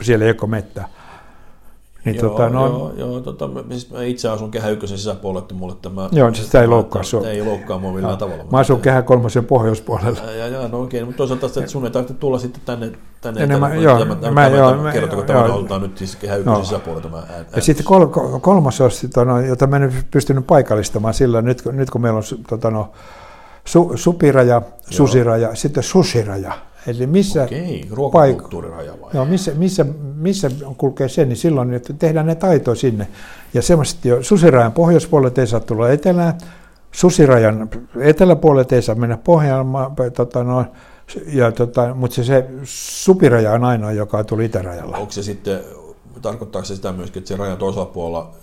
siellä 0.00 0.24
ei 0.24 0.34
ole 0.42 0.50
mettä. 0.50 0.84
Niin, 2.04 2.16
joo, 2.16 2.28
tota, 2.30 2.48
no, 2.48 2.66
joo, 2.66 2.92
joo 2.96 3.20
tota, 3.20 3.50
siis 3.70 3.90
mä 3.90 4.02
itse 4.02 4.28
asun 4.28 4.50
Kehä 4.50 4.68
Ykkösen 4.68 4.98
sisäpuolella, 4.98 5.42
että 5.42 5.54
mulle 5.54 5.74
tämä... 5.82 6.08
Joo, 6.12 6.34
siis 6.34 6.46
sitä 6.46 6.60
ei 6.60 6.66
loukkaa 6.66 7.02
sinua. 7.02 7.28
Ei 7.28 7.44
loukkaa 7.44 7.78
mua 7.78 7.92
millään 7.92 8.18
tavalla. 8.18 8.44
Mä 8.52 8.58
asun 8.58 8.80
Kehä 8.80 9.02
Kolmosen 9.02 9.44
pohjoispuolella. 9.44 10.20
Ja, 10.30 10.48
ja, 10.48 10.68
no 10.68 10.82
okei, 10.82 11.04
mutta 11.04 11.16
toisaalta 11.16 11.46
että 11.46 11.66
sun 11.66 11.84
ei 11.84 11.90
tarvitse 11.90 12.14
tulla 12.14 12.38
sitten 12.38 12.62
tänne, 12.64 12.92
tänne 13.20 13.42
Enemmän, 13.42 13.70
tänne, 13.70 13.84
joo, 13.84 13.98
tämä, 13.98 14.14
mä, 14.14 14.20
tämä, 14.20 14.48
joo, 14.48 14.92
kertoo, 14.92 15.16
kun 15.16 15.26
tämä 15.26 15.48
halutaan 15.48 15.82
nyt 15.82 15.98
siis 15.98 16.16
Kehä 16.16 16.36
Ykkösen 16.36 16.58
no. 16.58 16.64
sisäpuolella 16.64 17.02
tämä 17.02 17.16
ään, 17.16 17.46
Ja 17.56 17.62
sitten 17.62 17.86
kol, 17.86 18.06
tota, 18.06 19.24
no, 19.24 19.40
jota 19.40 19.66
mä 19.66 19.76
en 19.76 19.92
pystynyt 20.10 20.46
paikallistamaan 20.46 21.14
sillä, 21.14 21.42
nyt, 21.42 21.62
nyt 21.72 21.90
kun 21.90 22.00
meillä 22.00 22.16
on 22.16 22.24
tota, 22.48 22.70
no, 22.70 22.92
su, 23.64 23.92
supiraja, 23.94 24.62
susiraja, 24.90 25.54
sitten 25.54 25.82
susiraja. 25.82 26.52
Eli 26.86 27.06
missä, 27.06 27.42
Okei, 27.42 27.88
ruokakulttuuriraja 27.90 29.00
vai? 29.00 29.10
Joo, 29.14 29.24
missä, 29.24 29.52
missä, 29.54 29.86
missä 30.14 30.50
kulkee 30.78 31.08
se, 31.08 31.24
niin 31.24 31.36
silloin 31.36 31.74
että 31.74 31.92
tehdään 31.92 32.26
ne 32.26 32.34
taito 32.34 32.74
sinne. 32.74 33.08
Ja 33.54 33.62
semmoisesti 33.62 34.08
jo 34.08 34.22
susirajan 34.22 34.72
pohjoispuolelle 34.72 35.34
ei 35.40 35.46
saa 35.46 35.60
tulla 35.60 35.90
etelään, 35.90 36.38
susirajan 36.92 37.70
eteläpuolelle 38.00 38.76
ei 38.76 38.82
saa 38.82 38.94
mennä 38.94 39.16
pohjaan, 39.16 39.66
tota, 40.16 40.44
no, 40.44 40.64
ja, 41.26 41.52
tota, 41.52 41.94
mutta 41.94 42.14
se, 42.14 42.24
se 42.24 42.48
supiraja 42.64 43.52
on 43.52 43.64
ainoa, 43.64 43.92
joka 43.92 44.24
tuli 44.24 44.44
itärajalla. 44.44 44.96
Onko 44.96 45.12
se 45.12 45.22
sitten, 45.22 45.60
tarkoittaako 46.22 46.66
se 46.66 46.76
sitä 46.76 46.92
myöskin, 46.92 47.20
että 47.20 47.28
se 47.28 47.36
rajan 47.36 47.58
toisella 47.58 47.86
puolella 47.86 48.34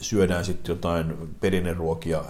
syödään 0.00 0.44
sitten 0.44 0.72
jotain 0.72 1.14
perinneruokia 1.40 2.24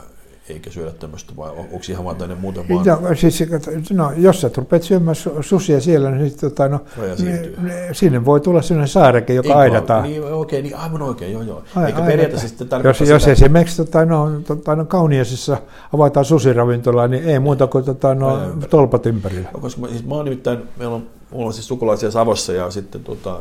eikä 0.51 0.71
syödä 0.71 0.91
tämmöistä, 0.91 1.33
vai 1.37 1.51
onko 1.51 1.81
ihan 1.89 2.05
vaan 2.05 2.17
tänne 2.17 2.35
muuten 2.35 2.65
vaan? 2.69 2.87
No, 2.87 3.15
siis, 3.15 3.45
no, 3.93 4.13
jos 4.17 4.41
sä 4.41 4.51
rupeat 4.57 4.83
syömään 4.83 5.17
susia 5.41 5.81
siellä, 5.81 6.11
niin, 6.11 6.33
tota, 6.41 6.69
no, 6.69 6.81
niin, 7.19 7.57
sinne 7.93 8.25
voi 8.25 8.41
tulla 8.41 8.63
sellainen 8.63 8.89
saareke, 8.89 9.35
joka 9.35 9.49
Eikö, 9.49 9.59
aidataan. 9.59 10.03
Niin, 10.03 10.33
okei, 10.33 10.63
niin 10.63 10.77
aivan 10.77 11.03
oikein, 11.03 11.33
joo 11.33 11.43
joo. 11.43 11.63
Ai, 11.77 11.87
Eikä 11.87 12.03
periaatteessa 12.03 12.49
sitten 12.49 12.69
jos, 12.85 12.99
sitä... 12.99 13.11
jos 13.11 13.29
esimerkiksi 13.29 13.85
tota, 13.85 14.05
no, 14.05 14.41
tota, 14.47 14.77
no, 14.77 14.85
Kauniasissa 14.85 15.57
avataan 15.95 16.25
susiravintola, 16.25 17.09
niin 17.09 17.25
ei 17.25 17.39
muuta 17.39 17.67
kuin 17.67 17.85
tota, 17.85 18.15
no, 18.15 18.41
tolpat 18.71 19.07
ympärillä. 19.07 19.49
No, 19.55 19.61
koska 19.61 19.81
mä, 19.81 19.89
siis 19.89 20.07
mä 20.07 20.15
oon 20.15 20.25
nimittäin, 20.25 20.59
meillä 20.77 20.95
on, 20.95 21.07
mulla 21.31 21.47
on 21.47 21.53
siis 21.53 21.69
sukulaisia 21.69 22.11
Savossa 22.11 22.53
ja 22.53 22.71
sitten 22.71 23.05
tota, 23.05 23.41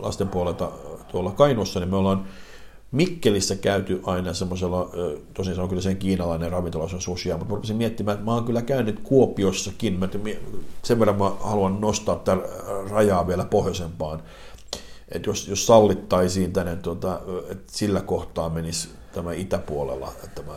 lasten 0.00 0.28
puolelta 0.28 0.68
tuolla 1.12 1.30
Kainuussa, 1.30 1.80
niin 1.80 1.90
me 1.90 1.96
ollaan 1.96 2.24
Mikkelissä 2.96 3.56
käyty 3.56 4.00
aina 4.04 4.34
semmoisella, 4.34 4.90
tosin 5.34 5.54
se 5.54 5.60
on 5.60 5.68
kyllä 5.68 5.82
sen 5.82 5.96
kiinalainen 5.96 6.52
ravintola, 6.52 6.88
se 6.88 6.94
on 6.94 7.00
susia, 7.00 7.36
mutta 7.36 7.52
mä 7.52 7.56
rupesin 7.56 7.76
miettimään, 7.76 8.14
että 8.14 8.24
mä 8.24 8.34
oon 8.34 8.44
kyllä 8.44 8.62
käynyt 8.62 9.00
Kuopiossakin, 9.02 9.98
mä, 9.98 10.08
sen 10.82 10.98
verran 10.98 11.18
mä 11.18 11.30
haluan 11.40 11.80
nostaa 11.80 12.16
tämän 12.16 12.44
rajaa 12.90 13.26
vielä 13.26 13.44
pohjoisempaan, 13.44 14.22
että 15.08 15.30
jos, 15.30 15.48
jos 15.48 15.66
sallittaisiin 15.66 16.52
tänne, 16.52 16.76
tuota, 16.76 17.20
että 17.50 17.72
sillä 17.72 18.00
kohtaa 18.00 18.48
menisi 18.48 18.88
tämä 19.14 19.32
itäpuolella 19.32 20.12
tämä 20.34 20.52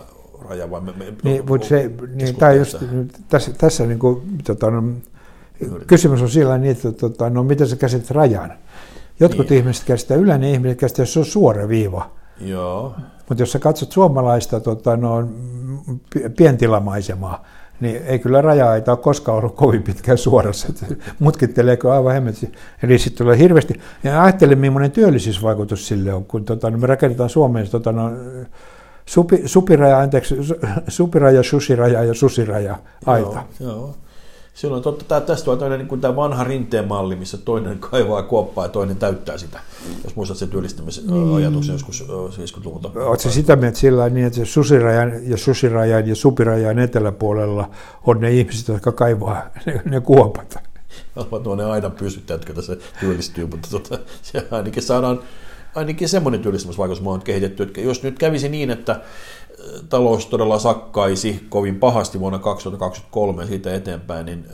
raja, 0.49 0.71
vai 0.71 0.81
me, 0.81 0.91
me 0.91 1.13
niin, 1.23 1.45
mutta 1.49 1.67
se, 1.67 1.91
niin, 2.15 2.35
tämä 2.35 2.51
just, 2.51 2.75
tässä, 3.29 3.53
tässä 3.53 3.85
niin 3.85 3.99
kuin, 3.99 4.21
tota, 4.43 4.71
no, 4.71 4.83
kysymys 5.87 6.21
on 6.21 6.29
sillä 6.29 6.57
niin, 6.57 6.71
että 6.71 6.91
tota, 6.91 7.29
no, 7.29 7.43
miten 7.43 7.67
sä 7.67 7.75
käsität 7.75 8.11
rajan. 8.11 8.53
Jotkut 9.19 9.49
niin. 9.49 9.57
ihmiset 9.57 9.83
käsittää, 9.83 10.17
yleinen 10.17 10.49
ihminen 10.49 10.77
käsittää, 10.77 11.03
jos 11.03 11.13
se 11.13 11.19
on 11.19 11.25
suora 11.25 11.67
viiva. 11.67 12.18
Joo. 12.41 12.95
Mutta 13.29 13.41
jos 13.41 13.51
sä 13.51 13.59
katsot 13.59 13.91
suomalaista 13.91 14.59
tota, 14.59 14.97
no, 14.97 15.27
pientilamaisemaa, 16.37 17.45
niin 17.79 18.01
ei 18.05 18.19
kyllä 18.19 18.41
raja-aita 18.41 18.91
ole 18.91 18.99
koskaan 18.99 19.37
ollut 19.37 19.55
kovin 19.55 19.83
pitkään 19.83 20.17
suorassa. 20.17 20.67
Mutkitteleeko 21.19 21.91
aivan 21.91 22.13
hemmetsi. 22.13 22.51
Eli 22.83 22.99
sitten 22.99 23.17
tulee 23.17 23.37
hirveästi. 23.37 23.73
Ja 24.03 24.23
ajattelen, 24.23 24.59
millainen 24.59 24.91
työllisyysvaikutus 24.91 25.87
sille 25.87 26.13
on, 26.13 26.25
kun 26.25 26.45
tota, 26.45 26.69
no, 26.69 26.77
me 26.77 26.87
rakennetaan 26.87 27.29
Suomeen 27.29 27.69
tota, 27.69 27.91
no, 27.91 28.11
supi, 29.05 29.41
supiraja, 29.45 29.99
anteeksi, 29.99 30.35
supiraja, 30.87 31.43
susiraja 31.43 32.03
ja 32.03 32.13
susiraja 32.13 32.77
aita. 33.05 33.43
Joo, 33.59 33.71
joo 33.71 33.95
silloin 34.59 34.83
totta, 34.83 35.05
tämä, 35.05 35.21
tästä 35.21 35.51
on 35.51 35.57
toinen 35.57 35.87
niin 35.87 36.01
tämä 36.01 36.15
vanha 36.15 36.43
rinteen 36.43 36.87
malli, 36.87 37.15
missä 37.15 37.37
toinen 37.37 37.79
kaivaa 37.91 38.23
kuoppaa 38.23 38.65
ja 38.65 38.69
toinen 38.69 38.95
täyttää 38.95 39.37
sitä. 39.37 39.59
Jos 40.03 40.15
muistat 40.15 40.37
sen 40.37 40.49
työllistämisajatuksen 40.49 41.75
mm. 41.75 41.75
joskus 41.75 42.03
70-luvulta. 42.57 42.91
Oletko 42.95 43.29
sitä 43.29 43.55
mieltä 43.55 43.79
sillä 43.79 44.09
niin, 44.09 44.25
että 44.27 44.45
susirajan 44.45 45.11
ja 45.29 45.37
susirajan 45.37 46.07
ja 46.07 46.15
supirajan 46.15 46.79
eteläpuolella 46.79 47.69
on 48.05 48.19
ne 48.19 48.31
ihmiset, 48.31 48.67
jotka 48.67 48.91
kaivaa 48.91 49.49
ne, 49.65 49.81
ne 49.85 50.01
kuopat? 50.01 50.57
Ne 51.57 51.63
aina 51.63 51.89
pysyttäjät, 51.89 52.41
jotka 52.41 52.53
tässä 52.53 52.77
työllistyy, 52.99 53.45
mutta 53.45 53.67
tota, 53.71 53.99
se 54.21 54.47
ainakin 54.51 54.83
saadaan 54.83 55.19
ainakin 55.75 56.09
semmoinen 56.09 56.41
työllistämisvaikutus 56.41 57.07
on 57.07 57.21
kehitetty, 57.21 57.63
että 57.63 57.81
jos 57.81 58.03
nyt 58.03 58.19
kävisi 58.19 58.49
niin, 58.49 58.69
että 58.71 59.01
talous 59.89 60.25
todella 60.25 60.59
sakkaisi 60.59 61.45
kovin 61.49 61.79
pahasti 61.79 62.19
vuonna 62.19 62.39
2023 62.39 63.43
ja 63.43 63.47
siitä 63.47 63.73
eteenpäin, 63.73 64.25
niin 64.25 64.45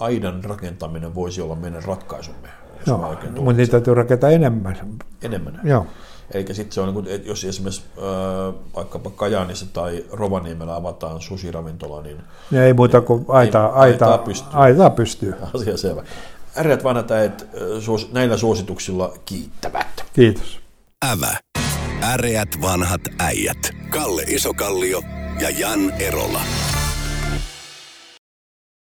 aidan 0.00 0.44
rakentaminen 0.44 1.14
voisi 1.14 1.40
olla 1.40 1.54
meidän 1.54 1.82
ratkaisumme. 1.82 2.48
Joo, 2.86 3.16
mutta 3.40 3.52
niitä 3.52 3.70
täytyy 3.70 3.94
rakentaa 3.94 4.30
enemmän. 4.30 4.96
Enemmän. 5.22 5.60
Joo. 5.64 5.86
Eli 6.30 6.54
sitten 6.54 6.72
se 6.72 6.80
on, 6.80 7.06
jos 7.24 7.44
esimerkiksi 7.44 7.82
äh, 7.98 8.54
vaikkapa 8.76 9.10
Kajaanissa 9.10 9.66
tai 9.72 10.04
Rovaniemellä 10.12 10.76
avataan 10.76 11.20
susiravintola, 11.20 12.02
niin... 12.02 12.16
Ja 12.50 12.64
ei 12.64 12.72
muuta 12.72 13.00
kuin 13.00 13.24
aita, 13.28 13.66
aita, 13.66 14.06
aita, 14.06 14.24
pystyy. 14.24 14.50
aita 14.52 14.90
pystyy. 14.90 15.34
Asia 15.54 15.76
selvä. 15.76 16.02
Ärjät 16.58 16.84
vanhat 16.84 17.10
äijät 17.10 17.46
näillä 18.12 18.36
suosituksilla 18.36 19.14
kiittävät. 19.24 20.04
Kiitos. 20.12 20.60
Ävä. 21.04 21.36
Äreät 22.02 22.48
vanhat 22.62 23.00
äijät. 23.18 23.70
Kalle 23.90 24.22
Isokallio 24.22 25.02
ja 25.40 25.50
Jan 25.50 25.90
Erola. 25.90 26.40